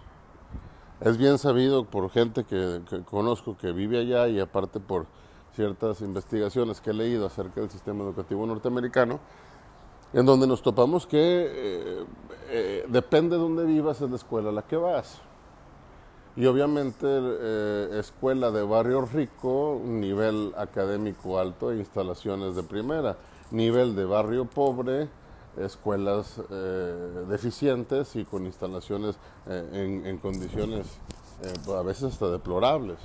Es 1.02 1.18
bien 1.18 1.38
sabido 1.38 1.84
por 1.84 2.10
gente 2.10 2.46
que, 2.46 2.82
conozco 3.10 3.58
que 3.58 3.74
vive 3.74 4.00
allá 4.00 4.30
y 4.30 4.40
aparte 4.40 4.80
por 4.80 5.06
ciertas 5.54 6.00
investigaciones 6.00 6.80
que 6.80 6.92
he 6.92 6.94
leído 6.94 7.26
acerca 7.26 7.60
del 7.60 7.70
sistema 7.70 8.06
educativo 8.06 8.46
norteamericano, 8.46 9.20
en 10.14 10.26
donde 10.26 10.48
nos 10.48 10.62
topamos 10.62 11.06
que 11.06 11.18
eh, 11.20 12.06
eh, 12.50 12.86
depende 12.88 13.36
de 13.36 13.42
dónde 13.42 13.66
vivas 13.66 14.02
es 14.02 14.10
la 14.10 14.16
escuela 14.16 14.48
a 14.48 14.54
la 14.54 14.62
que 14.62 14.78
vas. 14.78 15.22
Y 16.36 16.48
obviamente 16.48 17.06
eh, 17.06 18.00
escuela 18.00 18.50
de 18.50 18.64
barrio 18.64 19.02
rico, 19.02 19.80
nivel 19.86 20.54
académico 20.58 21.38
alto 21.38 21.72
e 21.72 21.78
instalaciones 21.78 22.56
de 22.56 22.64
primera. 22.64 23.18
Nivel 23.52 23.96
de 23.96 24.06
barrio 24.06 24.46
pobre, 24.46 25.10
escuelas 25.58 26.42
eh, 26.50 27.26
deficientes 27.30 28.16
y 28.16 28.26
con 28.26 28.48
instalaciones 28.48 29.16
eh, 29.46 30.02
en, 30.06 30.18
condiciones 30.18 30.88
a 31.68 31.82
veces 31.84 32.14
hasta 32.14 32.30
deplorables. 32.30 32.98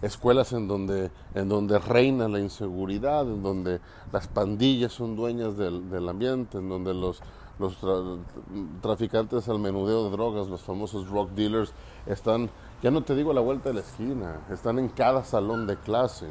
Escuelas 0.00 0.52
en 0.52 0.68
donde, 0.68 1.10
en 1.34 1.48
donde 1.48 1.80
reina 1.80 2.28
la 2.28 2.38
inseguridad, 2.38 3.22
en 3.22 3.42
donde 3.42 3.80
las 4.12 4.28
pandillas 4.28 4.92
son 4.92 5.16
dueñas 5.16 5.56
del, 5.56 5.90
del 5.90 6.08
ambiente, 6.08 6.58
en 6.58 6.68
donde 6.68 6.94
los, 6.94 7.22
los 7.58 7.76
traficantes 8.80 9.48
al 9.48 9.58
menudeo 9.58 10.04
de 10.04 10.10
drogas, 10.10 10.48
los 10.48 10.62
famosos 10.62 11.08
rock 11.08 11.30
dealers, 11.30 11.72
están, 12.06 12.50
ya 12.82 12.90
no 12.90 13.02
te 13.02 13.14
digo 13.14 13.30
a 13.30 13.34
la 13.34 13.40
vuelta 13.40 13.68
de 13.70 13.76
la 13.76 13.80
esquina, 13.80 14.40
están 14.50 14.78
en 14.78 14.88
cada 14.88 15.24
salón 15.24 15.66
de 15.66 15.76
clase. 15.76 16.30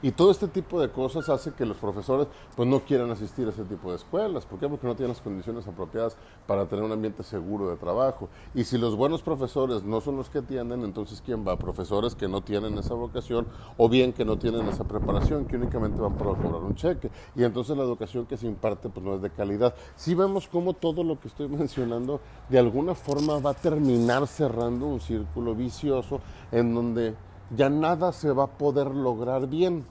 Y 0.00 0.12
todo 0.12 0.30
este 0.30 0.46
tipo 0.46 0.80
de 0.80 0.90
cosas 0.90 1.28
hace 1.28 1.52
que 1.52 1.66
los 1.66 1.76
profesores 1.76 2.28
pues 2.54 2.68
no 2.68 2.80
quieran 2.80 3.10
asistir 3.10 3.46
a 3.46 3.50
ese 3.50 3.64
tipo 3.64 3.90
de 3.90 3.96
escuelas. 3.96 4.46
¿Por 4.46 4.58
qué? 4.58 4.68
Porque 4.68 4.86
no 4.86 4.94
tienen 4.94 5.10
las 5.10 5.20
condiciones 5.20 5.66
apropiadas 5.66 6.16
para 6.46 6.66
tener 6.66 6.84
un 6.84 6.92
ambiente 6.92 7.22
seguro 7.22 7.68
de 7.68 7.76
trabajo. 7.76 8.28
Y 8.54 8.64
si 8.64 8.78
los 8.78 8.94
buenos 8.96 9.22
profesores 9.22 9.82
no 9.82 10.00
son 10.00 10.16
los 10.16 10.30
que 10.30 10.38
atienden, 10.38 10.84
entonces 10.84 11.22
¿quién 11.24 11.46
va? 11.46 11.56
Profesores 11.56 12.14
que 12.14 12.28
no 12.28 12.42
tienen 12.42 12.78
esa 12.78 12.94
vocación 12.94 13.46
o 13.76 13.88
bien 13.88 14.12
que 14.12 14.24
no 14.24 14.38
tienen 14.38 14.68
esa 14.68 14.84
preparación, 14.84 15.46
que 15.46 15.56
únicamente 15.56 16.00
van 16.00 16.14
para 16.14 16.30
cobrar 16.30 16.62
un 16.62 16.74
cheque. 16.74 17.10
Y 17.34 17.42
entonces 17.42 17.76
la 17.76 17.82
educación 17.82 18.26
que 18.26 18.36
se 18.36 18.46
imparte 18.46 18.88
pues 18.88 19.04
no 19.04 19.14
es 19.14 19.22
de 19.22 19.30
calidad. 19.30 19.74
Si 19.96 20.14
vemos 20.14 20.48
cómo 20.48 20.74
todo 20.74 21.02
lo 21.02 21.18
que 21.18 21.28
estoy 21.28 21.48
mencionando 21.48 22.20
de 22.48 22.58
alguna 22.58 22.94
forma 22.94 23.38
va 23.40 23.50
a 23.50 23.54
terminar 23.54 24.26
cerrando 24.26 24.86
un 24.86 25.00
círculo 25.00 25.54
vicioso 25.54 26.20
en 26.52 26.74
donde 26.74 27.14
ya 27.56 27.70
nada 27.70 28.12
se 28.12 28.32
va 28.32 28.44
a 28.44 28.58
poder 28.58 28.94
lograr 28.94 29.46
bien. 29.46 29.84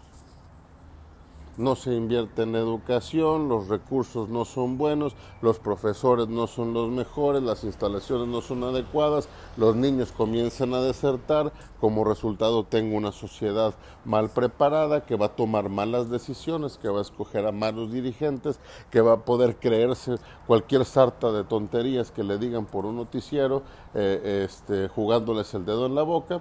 No 1.57 1.75
se 1.75 1.91
invierte 1.95 2.43
en 2.43 2.53
educación, 2.53 3.49
los 3.49 3.67
recursos 3.67 4.29
no 4.29 4.45
son 4.45 4.77
buenos, 4.77 5.15
los 5.41 5.57
profesores 5.57 6.27
no 6.27 6.45
son 6.45 6.71
los 6.71 6.87
mejores, 6.89 7.41
las 7.41 7.63
instalaciones 7.63 8.27
no 8.27 8.41
son 8.41 8.63
adecuadas, 8.63 9.27
los 9.57 9.75
niños 9.75 10.11
comienzan 10.11 10.75
a 10.75 10.81
desertar, 10.81 11.51
como 11.81 12.03
resultado 12.03 12.63
tengo 12.63 12.95
una 12.95 13.11
sociedad 13.11 13.73
mal 14.05 14.29
preparada 14.29 15.03
que 15.07 15.15
va 15.15 15.25
a 15.25 15.35
tomar 15.35 15.69
malas 15.69 16.11
decisiones, 16.11 16.77
que 16.77 16.89
va 16.89 16.99
a 16.99 17.01
escoger 17.01 17.47
a 17.47 17.51
malos 17.51 17.91
dirigentes, 17.91 18.59
que 18.91 19.01
va 19.01 19.13
a 19.13 19.25
poder 19.25 19.55
creerse 19.55 20.17
cualquier 20.45 20.85
sarta 20.85 21.31
de 21.31 21.43
tonterías 21.43 22.11
que 22.11 22.23
le 22.23 22.37
digan 22.37 22.67
por 22.67 22.85
un 22.85 22.97
noticiero, 22.97 23.63
eh, 23.95 24.43
este, 24.47 24.89
jugándoles 24.89 25.51
el 25.55 25.65
dedo 25.65 25.87
en 25.87 25.95
la 25.95 26.03
boca 26.03 26.39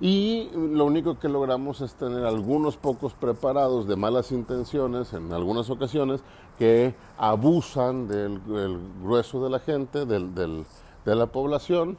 y 0.00 0.50
lo 0.54 0.84
único 0.84 1.18
que 1.18 1.28
logramos 1.28 1.80
es 1.80 1.94
tener 1.94 2.24
algunos 2.24 2.76
pocos 2.76 3.14
preparados 3.14 3.86
de 3.86 3.96
malas 3.96 4.32
intenciones 4.32 5.12
en 5.12 5.32
algunas 5.32 5.70
ocasiones 5.70 6.22
que 6.58 6.94
abusan 7.16 8.08
del, 8.08 8.40
grueso 9.02 9.42
de 9.44 9.50
la 9.50 9.60
gente, 9.60 10.04
del, 10.04 10.34
de 10.34 11.14
la 11.14 11.26
población, 11.26 11.98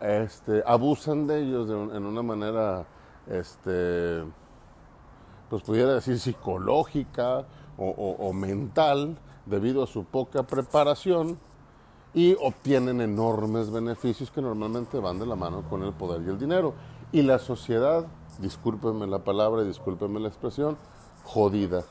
este, 0.00 0.62
abusan 0.66 1.26
de 1.26 1.42
ellos 1.42 1.68
en 1.68 2.04
una 2.04 2.22
manera, 2.22 2.86
este, 3.28 4.24
pues 5.48 5.62
pudiera 5.62 5.94
decir 5.94 6.18
psicológica 6.18 7.44
o 7.76 8.32
mental, 8.32 9.18
debido 9.46 9.82
a 9.82 9.86
su 9.86 10.04
poca 10.04 10.42
preparación 10.42 11.38
y 12.14 12.36
obtienen 12.40 13.00
enormes 13.00 13.70
beneficios 13.70 14.30
que 14.30 14.40
normalmente 14.40 14.98
van 14.98 15.18
de 15.18 15.26
la 15.26 15.34
mano 15.34 15.64
con 15.68 15.82
el 15.82 15.92
poder 15.92 16.22
y 16.22 16.30
el 16.30 16.38
dinero. 16.38 16.74
Y 17.14 17.22
la 17.22 17.38
sociedad, 17.38 18.08
discúlpenme 18.40 19.06
la 19.06 19.20
palabra 19.20 19.62
y 19.62 19.66
discúlpenme 19.66 20.18
la 20.18 20.26
expresión, 20.26 20.76
jodida, 21.22 21.84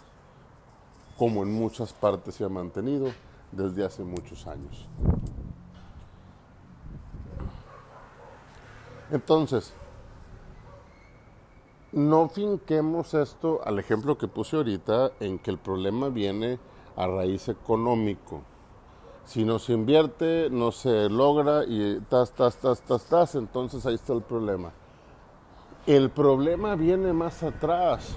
como 1.17 1.43
en 1.43 1.53
muchas 1.53 1.93
partes 1.93 2.35
se 2.35 2.43
ha 2.43 2.49
mantenido 2.49 3.07
desde 3.53 3.85
hace 3.85 4.03
muchos 4.03 4.45
años. 4.47 4.89
Entonces, 9.11 9.71
no 11.93 12.27
finquemos 12.27 13.13
esto 13.13 13.61
al 13.63 13.79
ejemplo 13.79 14.17
que 14.17 14.27
puse 14.27 14.57
ahorita 14.57 15.13
en 15.21 15.39
que 15.39 15.51
el 15.51 15.57
problema 15.57 16.09
viene 16.09 16.59
a 16.97 17.07
raíz 17.07 17.47
económico. 17.47 18.41
Si 19.23 19.45
no 19.45 19.57
se 19.59 19.71
invierte, 19.71 20.49
no 20.51 20.73
se 20.73 21.07
logra 21.07 21.63
y 21.63 22.01
tas, 22.09 22.33
tas, 22.33 22.57
tas, 22.57 22.81
tas, 22.81 23.05
tas, 23.05 23.35
entonces 23.35 23.85
ahí 23.85 23.95
está 23.95 24.11
el 24.11 24.21
problema. 24.21 24.73
El 25.85 26.11
problema 26.11 26.75
viene 26.75 27.11
más 27.11 27.43
atrás 27.43 28.15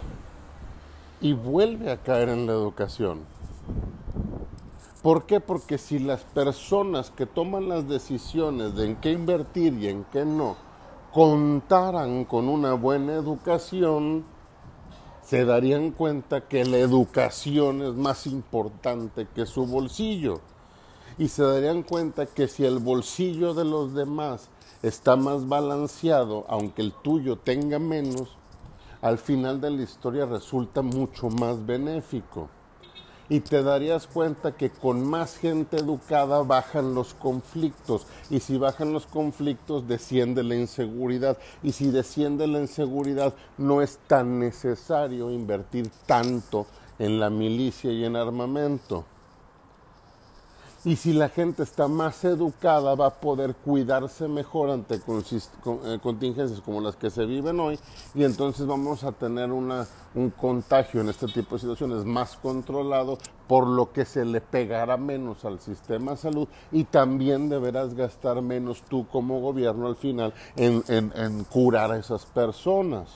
y 1.20 1.32
vuelve 1.32 1.90
a 1.90 1.96
caer 1.96 2.28
en 2.28 2.46
la 2.46 2.52
educación. 2.52 3.22
¿Por 5.02 5.26
qué? 5.26 5.40
Porque 5.40 5.76
si 5.76 5.98
las 5.98 6.22
personas 6.22 7.10
que 7.10 7.26
toman 7.26 7.68
las 7.68 7.88
decisiones 7.88 8.76
de 8.76 8.86
en 8.86 8.94
qué 8.94 9.10
invertir 9.10 9.74
y 9.74 9.88
en 9.88 10.04
qué 10.12 10.24
no, 10.24 10.54
contaran 11.12 12.24
con 12.24 12.48
una 12.48 12.74
buena 12.74 13.14
educación, 13.14 14.24
se 15.24 15.44
darían 15.44 15.90
cuenta 15.90 16.42
que 16.42 16.64
la 16.64 16.78
educación 16.78 17.82
es 17.82 17.94
más 17.94 18.28
importante 18.28 19.26
que 19.34 19.44
su 19.44 19.66
bolsillo. 19.66 20.40
Y 21.18 21.26
se 21.26 21.42
darían 21.42 21.82
cuenta 21.82 22.26
que 22.26 22.46
si 22.46 22.64
el 22.64 22.78
bolsillo 22.78 23.54
de 23.54 23.64
los 23.64 23.92
demás 23.92 24.50
está 24.88 25.16
más 25.16 25.48
balanceado, 25.48 26.44
aunque 26.48 26.82
el 26.82 26.92
tuyo 26.92 27.36
tenga 27.36 27.78
menos, 27.78 28.28
al 29.02 29.18
final 29.18 29.60
de 29.60 29.70
la 29.70 29.82
historia 29.82 30.26
resulta 30.26 30.82
mucho 30.82 31.28
más 31.28 31.64
benéfico. 31.64 32.48
Y 33.28 33.40
te 33.40 33.62
darías 33.62 34.06
cuenta 34.06 34.52
que 34.52 34.70
con 34.70 35.04
más 35.04 35.36
gente 35.36 35.78
educada 35.78 36.42
bajan 36.42 36.94
los 36.94 37.14
conflictos. 37.14 38.06
Y 38.30 38.38
si 38.38 38.56
bajan 38.56 38.92
los 38.92 39.06
conflictos 39.06 39.88
desciende 39.88 40.44
la 40.44 40.54
inseguridad. 40.54 41.36
Y 41.62 41.72
si 41.72 41.90
desciende 41.90 42.46
la 42.46 42.60
inseguridad 42.60 43.34
no 43.58 43.82
es 43.82 43.98
tan 44.06 44.38
necesario 44.38 45.32
invertir 45.32 45.90
tanto 46.06 46.66
en 47.00 47.18
la 47.18 47.28
milicia 47.28 47.90
y 47.90 48.04
en 48.04 48.14
armamento. 48.14 49.04
Y 50.86 50.94
si 50.94 51.12
la 51.12 51.28
gente 51.28 51.64
está 51.64 51.88
más 51.88 52.24
educada, 52.24 52.94
va 52.94 53.06
a 53.08 53.14
poder 53.20 53.56
cuidarse 53.56 54.28
mejor 54.28 54.70
ante 54.70 54.94
eh, 54.94 55.98
contingencias 56.00 56.60
como 56.60 56.80
las 56.80 56.94
que 56.94 57.10
se 57.10 57.26
viven 57.26 57.58
hoy. 57.58 57.76
Y 58.14 58.22
entonces 58.22 58.68
vamos 58.68 59.02
a 59.02 59.10
tener 59.10 59.50
una, 59.50 59.88
un 60.14 60.30
contagio 60.30 61.00
en 61.00 61.08
este 61.08 61.26
tipo 61.26 61.56
de 61.56 61.62
situaciones 61.62 62.04
más 62.04 62.36
controlado, 62.36 63.18
por 63.48 63.66
lo 63.66 63.90
que 63.90 64.04
se 64.04 64.24
le 64.24 64.40
pegará 64.40 64.96
menos 64.96 65.44
al 65.44 65.58
sistema 65.58 66.12
de 66.12 66.18
salud. 66.18 66.46
Y 66.70 66.84
también 66.84 67.48
deberás 67.48 67.92
gastar 67.94 68.40
menos 68.40 68.82
tú 68.82 69.08
como 69.08 69.40
gobierno 69.40 69.88
al 69.88 69.96
final 69.96 70.34
en, 70.54 70.84
en 70.86 71.42
curar 71.46 71.90
a 71.90 71.98
esas 71.98 72.26
personas. 72.26 73.08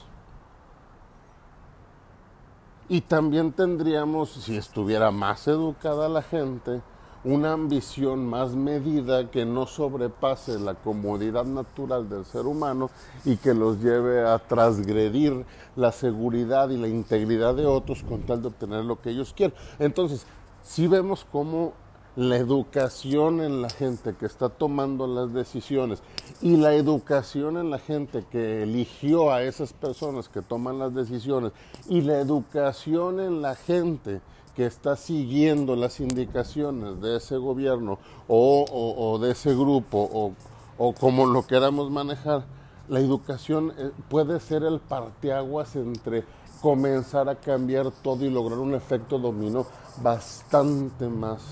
Y 2.89 3.03
también 3.03 3.53
tendríamos, 3.53 4.31
si 4.33 4.57
estuviera 4.57 5.12
más 5.12 5.47
educada 5.47 6.09
la 6.09 6.23
gente, 6.23 6.83
una 7.25 7.53
ambición 7.53 8.26
más 8.26 8.54
medida 8.54 9.30
que 9.30 9.45
no 9.45 9.67
sobrepase 9.67 10.59
la 10.59 10.75
comodidad 10.75 11.45
natural 11.45 12.09
del 12.09 12.25
ser 12.25 12.47
humano 12.47 12.91
y 13.25 13.37
que 13.37 13.52
los 13.52 13.83
lleve 13.83 14.26
a 14.26 14.39
transgredir 14.39 15.45
la 15.76 15.93
seguridad 15.93 16.71
y 16.71 16.78
la 16.78 16.89
integridad 16.89 17.54
de 17.54 17.67
otros 17.67 18.02
con 18.02 18.23
tal 18.23 18.41
de 18.41 18.49
obtener 18.49 18.85
lo 18.85 19.00
que 19.00 19.11
ellos 19.11 19.35
quieren. 19.37 19.54
Entonces, 19.78 20.25
si 20.63 20.87
vemos 20.87 21.26
cómo 21.30 21.75
la 22.17 22.37
educación 22.37 23.41
en 23.41 23.63
la 23.63 23.71
gente 23.71 24.15
que 24.19 24.26
está 24.26 24.49
tomando 24.49 25.06
las 25.06 25.33
decisiones 25.33 26.02
y 26.43 26.56
la 26.56 26.75
educación 26.75 27.56
en 27.56 27.71
la 27.71 27.78
gente 27.78 28.25
que 28.30 28.65
eligió 28.65 29.33
a 29.33 29.43
esas 29.43 29.73
personas 29.73 30.28
que 30.28 30.43
toman 30.43 30.78
las 30.78 30.95
decisiones 30.95 31.52
y 31.89 32.00
la 32.00 32.19
educación 32.19 33.21
en 33.21 33.43
la 33.43 33.54
gente 33.54 34.21
que 34.54 34.67
está 34.67 34.97
siguiendo 34.97 35.76
las 35.76 36.00
indicaciones 36.00 37.00
de 37.00 37.17
ese 37.17 37.36
gobierno 37.36 37.99
o, 38.28 39.19
de 39.21 39.32
ese 39.32 39.54
grupo 39.54 40.34
o, 40.78 40.95
como 40.95 41.26
lo 41.26 41.47
queramos 41.47 41.91
manejar, 41.91 42.45
la 42.89 43.00
educación 43.00 43.73
eh, 43.78 43.91
puede 44.08 44.41
ser 44.41 44.65
el 44.65 44.80
parteaguas 44.80 45.76
entre 45.76 46.25
comenzar 46.60 47.28
a 47.28 47.36
cambiar 47.36 47.91
todo 47.91 48.25
y 48.25 48.30
lograr 48.30 48.58
un 48.58 48.75
efecto 48.75 49.19
dominó 49.19 49.67
bastante 50.02 51.08
más 51.08 51.43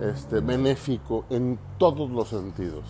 este, 0.00 0.40
benéfico 0.40 1.24
en 1.30 1.58
todos 1.78 2.10
los 2.10 2.28
sentidos. 2.28 2.84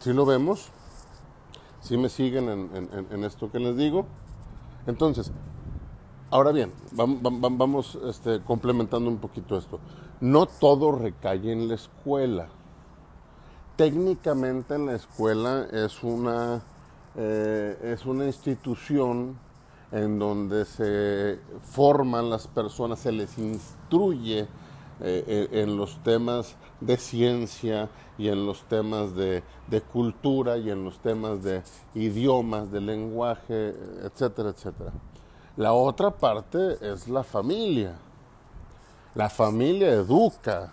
Si 0.00 0.12
lo 0.12 0.26
vemos, 0.26 0.72
si 1.92 1.98
me 1.98 2.08
siguen 2.08 2.48
en, 2.48 3.24
esto 3.24 3.52
que 3.52 3.58
les 3.58 3.76
digo. 3.76 4.06
Entonces, 4.86 5.30
ahora 6.30 6.50
bien, 6.50 6.72
vamos, 6.92 7.98
este, 8.08 8.40
complementando 8.40 9.10
un 9.10 9.18
poquito 9.18 9.58
esto. 9.58 9.78
No 10.18 10.46
todo 10.46 10.92
recae 10.92 11.52
en 11.52 11.68
la 11.68 11.74
escuela. 11.74 12.48
Técnicamente 13.76 14.78
la 14.78 14.94
escuela 14.94 15.66
es 15.70 16.02
una, 16.02 16.62
eh, 17.14 17.78
es 17.82 18.06
una 18.06 18.24
institución 18.24 19.36
en 19.90 20.18
donde 20.18 20.64
se 20.64 21.40
forman 21.60 22.30
las 22.30 22.46
personas, 22.46 23.00
se 23.00 23.12
les 23.12 23.36
instruye 23.36 24.48
eh, 25.04 25.24
eh, 25.26 25.62
en 25.62 25.76
los 25.76 26.00
temas 26.04 26.54
de 26.80 26.96
ciencia 26.96 27.88
y 28.18 28.28
en 28.28 28.46
los 28.46 28.62
temas 28.68 29.16
de, 29.16 29.42
cultura 29.92 30.58
y 30.58 30.70
en 30.70 30.84
los 30.84 30.98
temas 31.00 31.42
de 31.42 31.62
idiomas, 31.94 32.70
de 32.70 32.80
lenguaje, 32.80 33.74
etcétera, 34.02 34.50
etcétera. 34.50 34.92
La 35.56 35.72
otra 35.72 36.10
parte 36.10 36.78
es 36.80 37.08
la 37.08 37.24
familia. 37.24 37.96
La 39.14 39.28
familia 39.28 39.90
educa. 39.90 40.72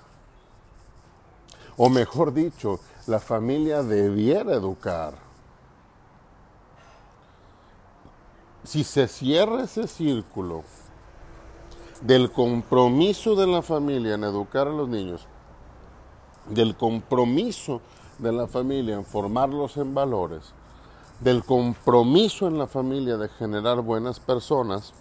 O 1.75 1.89
mejor 1.89 2.31
dicho, 2.31 2.79
la 3.07 3.19
familia 3.19 3.81
debiera 3.81 4.53
educar. 4.53 5.15
Si 8.63 8.83
se 8.83 9.07
cierra 9.07 9.63
ese 9.63 9.87
círculo, 9.87 10.63
del 12.01 12.31
compromiso 12.31 13.35
de 13.35 13.47
la 13.47 13.61
familia 13.61 14.15
en 14.15 14.23
educar 14.23 14.67
a 14.67 14.71
los 14.71 14.87
niños, 14.87 15.27
del 16.49 16.75
compromiso 16.75 17.81
de 18.17 18.31
la 18.31 18.47
familia 18.47 18.95
en 18.95 19.05
formarlos 19.05 19.77
en 19.77 19.93
valores, 19.93 20.53
del 21.19 21.43
compromiso 21.43 22.47
en 22.47 22.57
la 22.57 22.67
familia 22.67 23.17
de 23.17 23.27
generar 23.29 23.81
buenas 23.81 24.19
personas, 24.19 24.93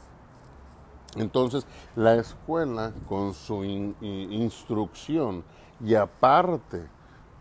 entonces 1.17 1.67
la 1.95 2.17
escuela 2.17 2.93
con 3.09 3.35
su 3.35 3.65
instrucción 3.65 5.45
y 5.85 5.95
aparte 5.95 6.89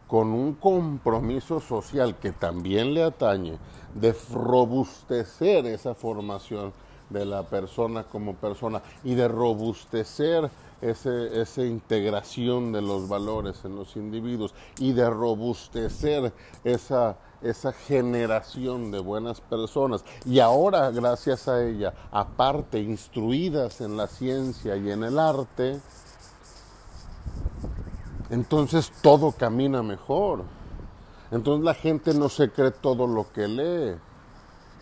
con 0.08 0.30
un 0.30 0.54
compromiso 0.54 1.60
social 1.60 2.16
que 2.18 2.32
también 2.32 2.94
le 2.94 3.04
atañe 3.04 3.58
de 3.94 4.16
robustecer 4.32 5.66
esa 5.66 5.96
formación 5.96 6.72
de 7.10 7.26
la 7.26 7.44
persona 7.44 8.04
como 8.04 8.36
persona 8.36 8.82
y 9.04 9.16
de 9.16 9.28
robustecer 9.28 10.50
ese, 10.82 11.42
esa 11.42 11.64
integración 11.64 12.72
de 12.72 12.82
los 12.82 13.08
valores 13.08 13.64
en 13.66 13.76
los 13.76 13.96
individuos 13.96 14.54
y 14.80 14.92
de 14.92 15.10
robustecer 15.10 16.34
esa, 16.64 17.18
esa 17.42 17.74
generación 17.74 18.92
de 18.92 19.00
buenas 19.00 19.42
personas. 19.42 20.04
Y 20.26 20.40
ahora, 20.40 20.92
gracias 20.92 21.48
a 21.48 21.64
ella, 21.64 21.94
aparte, 22.12 22.80
instruidas 22.80 23.82
en 23.82 23.98
la 23.98 24.08
ciencia 24.08 24.76
y 24.76 24.92
en 24.92 25.04
el 25.04 25.18
arte, 25.18 25.80
entonces 28.30 28.92
todo 29.02 29.32
camina 29.32 29.82
mejor. 29.82 30.44
Entonces 31.32 31.64
la 31.64 31.74
gente 31.74 32.14
no 32.14 32.30
se 32.30 32.50
cree 32.52 32.72
todo 32.72 33.08
lo 33.08 33.32
que 33.32 33.48
lee 33.48 34.07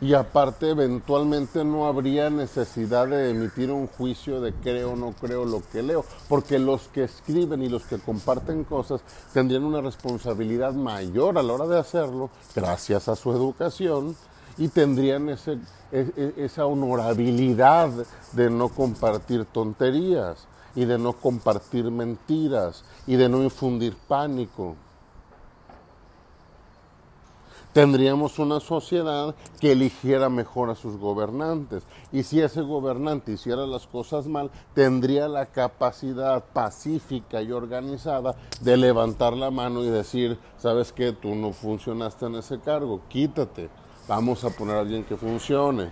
y 0.01 0.13
aparte 0.13 0.69
eventualmente 0.69 1.63
no 1.63 1.87
habría 1.87 2.29
necesidad 2.29 3.07
de 3.07 3.31
emitir 3.31 3.71
un 3.71 3.87
juicio 3.87 4.41
de 4.41 4.53
creo 4.53 4.91
o 4.91 4.95
no 4.95 5.13
creo 5.13 5.45
lo 5.45 5.61
que 5.71 5.83
leo, 5.83 6.05
porque 6.27 6.59
los 6.59 6.87
que 6.89 7.03
escriben 7.03 7.63
y 7.63 7.69
los 7.69 7.85
que 7.85 7.97
comparten 7.97 8.63
cosas 8.63 9.01
tendrían 9.33 9.63
una 9.63 9.81
responsabilidad 9.81 10.73
mayor 10.73 11.37
a 11.37 11.43
la 11.43 11.53
hora 11.53 11.67
de 11.67 11.79
hacerlo, 11.79 12.29
gracias 12.55 13.07
a 13.07 13.15
su 13.15 13.31
educación, 13.31 14.15
y 14.57 14.69
tendrían 14.69 15.29
ese, 15.29 15.53
e, 15.91 16.11
e, 16.15 16.33
esa 16.45 16.65
honorabilidad 16.65 17.89
de 18.33 18.49
no 18.49 18.69
compartir 18.69 19.45
tonterías. 19.45 20.47
y 20.77 20.83
de 20.83 20.97
no 20.97 21.13
compartir 21.13 21.89
mentiras 21.89 22.83
y 23.07 23.15
de 23.15 23.29
no 23.29 23.41
infundir 23.41 23.95
pánico. 24.09 24.75
Tendríamos 27.75 28.39
una 28.39 28.61
sociedad 28.61 29.35
que 29.59 29.73
eligiera 29.73 30.29
mejor 30.29 30.69
a 30.69 30.75
sus 30.75 30.95
gobernantes. 30.95 31.83
Y 32.13 32.23
si 32.23 32.39
ese 32.39 32.61
gobernante 32.61 33.33
hiciera 33.33 33.67
las 33.67 33.85
cosas 33.85 34.27
mal, 34.27 34.49
tendría 34.73 35.27
la 35.27 35.47
capacidad 35.47 36.41
pacífica 36.53 37.41
y 37.41 37.51
organizada 37.51 38.37
de 38.61 38.77
levantar 38.77 39.33
la 39.33 39.51
mano 39.51 39.83
y 39.83 39.89
decir, 39.89 40.39
sabes 40.57 40.93
qué, 40.93 41.11
tú 41.11 41.35
no 41.35 41.51
funcionaste 41.51 42.27
en 42.27 42.35
ese 42.35 42.61
cargo, 42.61 43.01
quítate, 43.09 43.69
vamos 44.07 44.45
a 44.45 44.51
poner 44.51 44.77
a 44.77 44.79
alguien 44.79 45.03
que 45.03 45.17
funcione. 45.17 45.91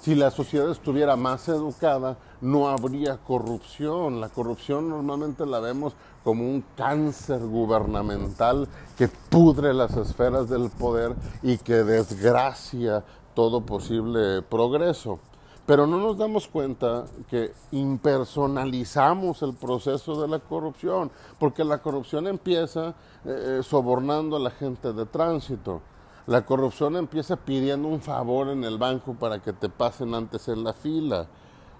Si 0.00 0.14
la 0.14 0.30
sociedad 0.30 0.70
estuviera 0.70 1.16
más 1.16 1.48
educada, 1.48 2.16
no 2.40 2.68
habría 2.68 3.18
corrupción. 3.18 4.22
La 4.22 4.30
corrupción 4.30 4.88
normalmente 4.88 5.44
la 5.44 5.60
vemos 5.60 5.94
como 6.26 6.42
un 6.42 6.64
cáncer 6.76 7.38
gubernamental 7.38 8.66
que 8.98 9.06
pudre 9.06 9.72
las 9.72 9.96
esferas 9.96 10.48
del 10.48 10.70
poder 10.70 11.14
y 11.40 11.56
que 11.56 11.84
desgracia 11.84 13.04
todo 13.32 13.60
posible 13.60 14.42
progreso. 14.42 15.20
Pero 15.66 15.86
no 15.86 15.98
nos 15.98 16.18
damos 16.18 16.48
cuenta 16.48 17.04
que 17.30 17.52
impersonalizamos 17.70 19.40
el 19.42 19.54
proceso 19.54 20.20
de 20.20 20.26
la 20.26 20.40
corrupción, 20.40 21.12
porque 21.38 21.62
la 21.62 21.78
corrupción 21.78 22.26
empieza 22.26 22.96
eh, 23.24 23.60
sobornando 23.62 24.34
a 24.34 24.40
la 24.40 24.50
gente 24.50 24.92
de 24.92 25.06
tránsito 25.06 25.80
la 26.26 26.44
corrupción 26.44 26.96
empieza 26.96 27.36
pidiendo 27.36 27.86
un 27.86 28.00
favor 28.00 28.48
en 28.48 28.64
el 28.64 28.78
banco 28.78 29.14
para 29.14 29.38
que 29.40 29.52
te 29.52 29.68
pasen 29.68 30.12
antes 30.12 30.48
en 30.48 30.64
la 30.64 30.72
fila. 30.72 31.28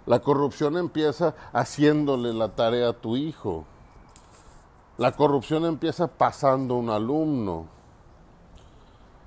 La 0.06 0.20
corrupción 0.20 0.76
empieza 0.76 1.34
haciéndole 1.52 2.32
la 2.32 2.50
tarea 2.50 2.90
a 2.90 2.92
tu 2.92 3.16
hijo. 3.16 3.64
La 4.98 5.12
corrupción 5.12 5.64
empieza 5.66 6.06
pasando 6.06 6.76
un 6.76 6.88
alumno. 6.88 7.66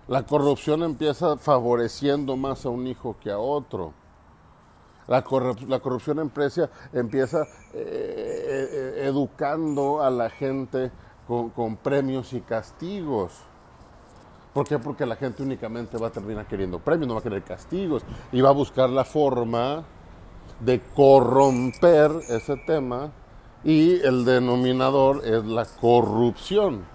La 0.08 0.24
corrupción 0.24 0.82
empieza 0.82 1.38
favoreciendo 1.38 2.36
más 2.36 2.66
a 2.66 2.70
un 2.70 2.88
hijo 2.88 3.16
que 3.22 3.32
a 3.32 3.38
otro. 3.38 3.94
La, 5.08 5.24
corrupción 5.24 6.20
empieza, 6.20 6.70
empieza 6.94 7.44
eh, 7.74 8.68
eh, 8.72 9.04
educando 9.06 10.02
a 10.02 10.10
la 10.10 10.30
gente 10.30 10.92
con 11.28 11.78
premios 11.78 12.34
y 12.34 12.42
castigos. 12.42 13.34
¿Por 14.54 14.68
qué? 14.68 14.80
Porque 14.80 15.06
la 15.06 15.16
gente 15.16 15.44
únicamente 15.44 15.98
va 15.98 16.08
a 16.08 16.12
terminar 16.12 16.48
queriendo 16.48 16.80
premios, 16.80 17.08
no 17.08 17.14
va 17.14 17.20
a 17.20 17.24
querer 17.24 17.44
castigos 17.44 18.04
y 18.32 18.42
va 18.42 18.50
a 18.50 18.54
buscar 18.54 18.90
la 18.90 19.06
forma 19.06 19.84
de 20.60 20.82
corromper 20.96 22.12
ese 22.28 22.58
tema 22.58 23.12
y 23.64 24.00
el 24.02 24.26
denominador 24.26 25.26
es 25.26 25.44
la 25.46 25.66
corrupción. 25.66 26.86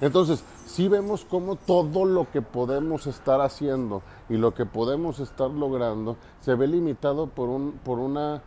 Entonces, 0.00 0.44
si 0.66 0.88
vemos 0.88 1.24
cómo 1.24 1.56
todo 1.56 2.04
lo 2.04 2.30
que 2.30 2.42
podemos 2.42 3.06
estar 3.06 3.40
haciendo 3.40 4.02
y 4.28 4.36
lo 4.36 4.54
que 4.54 4.66
podemos 4.66 5.20
estar 5.20 5.50
logrando 5.50 6.16
se 6.40 6.54
ve 6.54 6.66
limitado 6.66 7.26
por, 7.26 7.48
un, 7.48 7.72
por, 7.84 7.98
una, 7.98 8.42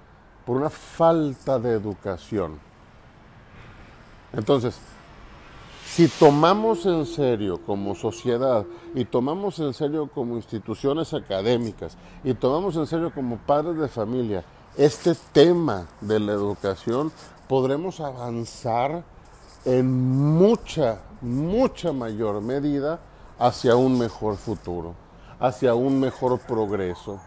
por 0.45 0.57
una 0.57 0.69
falta 0.69 1.57
de 1.57 1.71
educación. 1.71 2.59
Entonces, 4.33 4.77
si 5.85 6.07
tomamos 6.09 6.85
en 6.85 7.05
serio 7.05 7.59
como 7.65 7.95
sociedad 7.95 8.65
y 8.93 9.05
tomamos 9.05 9.57
en 9.59 9.73
serio 9.73 10.07
como 10.13 10.35
instituciones 10.35 11.13
académicas 11.13 11.97
y 12.23 12.33
tomamos 12.33 12.75
en 12.75 12.85
serio 12.85 13.11
como 13.13 13.37
padres 13.37 13.77
de 13.77 13.87
familia 13.87 14.43
este 14.77 15.15
tema 15.33 15.87
de 16.01 16.19
la 16.19 16.33
educación, 16.33 17.11
podremos 17.47 17.99
avanzar 17.99 19.03
en 19.65 19.91
mucha, 20.37 20.99
mucha 21.21 21.91
mayor 21.91 22.41
medida 22.41 22.99
hacia 23.39 23.75
un 23.75 23.97
mejor 23.97 24.37
futuro, 24.37 24.93
hacia 25.39 25.73
un 25.73 25.99
mejor 25.99 26.39
progreso. 26.39 27.19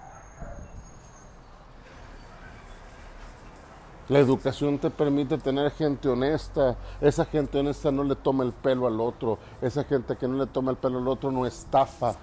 La 4.08 4.18
educación 4.18 4.78
te 4.78 4.90
permite 4.90 5.38
tener 5.38 5.70
gente 5.72 6.08
honesta. 6.08 6.76
Esa 7.00 7.24
gente 7.24 7.60
honesta 7.60 7.92
no 7.92 8.02
le 8.02 8.16
toma 8.16 8.42
el 8.42 8.52
pelo 8.52 8.88
al 8.88 9.00
otro. 9.00 9.38
Esa 9.60 9.84
gente 9.84 10.16
que 10.16 10.26
no 10.26 10.36
le 10.36 10.46
toma 10.46 10.72
el 10.72 10.76
pelo 10.76 10.98
al 10.98 11.06
otro 11.06 11.30
no 11.30 11.46
estafa, 11.46 12.16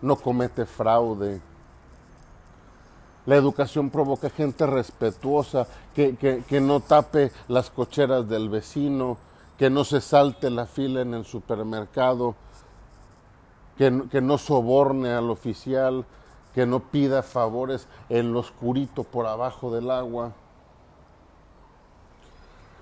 no 0.00 0.14
comete 0.14 0.64
fraude. 0.64 1.40
La 3.26 3.36
educación 3.36 3.88
provoca 3.90 4.28
gente 4.28 4.66
respetuosa, 4.66 5.66
que, 5.94 6.16
que, 6.16 6.60
no 6.60 6.80
tape 6.80 7.32
las 7.48 7.70
cocheras 7.70 8.28
del 8.28 8.50
vecino, 8.50 9.16
que 9.56 9.70
no 9.70 9.84
se 9.84 10.00
salte 10.00 10.50
la 10.50 10.66
fila 10.66 11.00
en 11.00 11.14
el 11.14 11.24
supermercado, 11.24 12.34
que, 13.78 14.02
que 14.10 14.20
no 14.20 14.36
soborne 14.36 15.12
al 15.12 15.30
oficial, 15.30 16.04
que 16.54 16.66
no 16.66 16.80
pida 16.80 17.22
favores 17.22 17.88
en 18.10 18.32
lo 18.32 18.40
oscurito 18.40 19.04
por 19.04 19.26
abajo 19.26 19.72
del 19.72 19.90
agua. 19.90 20.32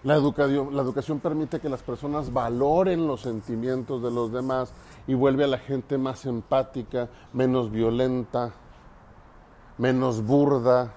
La 0.03 0.17
la 0.19 0.83
educación 0.83 1.21
permite 1.21 1.61
que 1.61 1.69
las 1.69 1.83
personas 1.83 2.33
valoren 2.33 3.07
los 3.07 3.21
sentimientos 3.21 4.03
de 4.03 4.11
los 4.11 4.33
demás 4.33 4.73
y 5.07 5.15
vuelve 5.15 5.45
a 5.45 5.47
la 5.47 5.59
gente 5.59 5.97
más 5.97 6.27
empática, 6.27 7.09
menos 7.33 7.71
violenta, 7.71 8.53
menos 9.83 10.25
burda. 10.25 10.93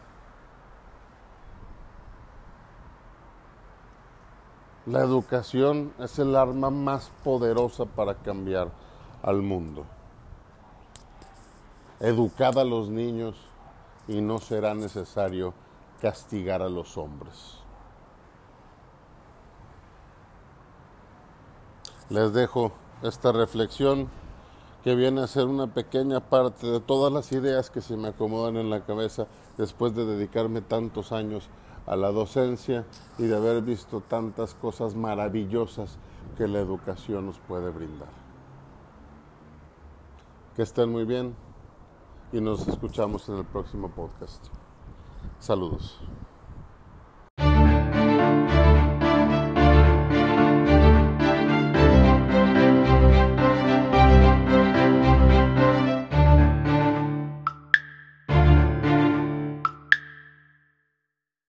La 4.85 4.99
educación 4.99 5.91
es 5.97 6.19
el 6.19 6.35
arma 6.35 6.69
más 6.69 7.09
poderosa 7.23 7.85
para 7.85 8.13
cambiar 8.13 8.69
al 9.23 9.41
mundo. 9.41 9.85
Educad 11.99 12.59
a 12.59 12.63
los 12.63 12.89
niños 12.89 13.35
y 14.07 14.21
no 14.21 14.37
será 14.37 14.75
necesario 14.75 15.55
castigar 15.99 16.61
a 16.61 16.69
los 16.69 16.95
hombres. 16.95 17.65
les 22.09 22.33
dejo 22.33 22.71
esta 23.01 23.31
reflexión 23.31 24.09
que 24.85 24.93
viene 24.93 25.21
a 25.21 25.27
ser 25.27 25.47
una 25.47 25.65
pequeña 25.65 26.19
parte 26.19 26.67
de 26.67 26.79
todas 26.79 27.11
las 27.11 27.31
ideas 27.31 27.71
que 27.71 27.81
se 27.81 27.97
me 27.97 28.09
acomodan 28.09 28.55
en 28.55 28.69
la 28.69 28.85
cabeza 28.85 29.25
después 29.57 29.95
de 29.95 30.05
dedicarme 30.05 30.61
tantos 30.61 31.11
años 31.11 31.49
a 31.87 31.95
la 31.95 32.11
docencia 32.11 32.85
y 33.17 33.23
de 33.23 33.35
haber 33.35 33.63
visto 33.63 34.01
tantas 34.01 34.53
cosas 34.53 34.93
maravillosas 34.93 35.97
que 36.37 36.47
la 36.47 36.59
educación 36.59 37.25
nos 37.25 37.39
puede 37.39 37.71
brindar. 37.71 38.09
Que 40.55 40.61
estén 40.61 40.91
muy 40.91 41.05
bien 41.05 41.35
y 42.31 42.39
nos 42.39 42.67
escuchamos 42.67 43.27
en 43.27 43.37
el 43.37 43.45
próximo 43.45 43.89
podcast. 43.89 44.45
Saludos. 45.39 45.99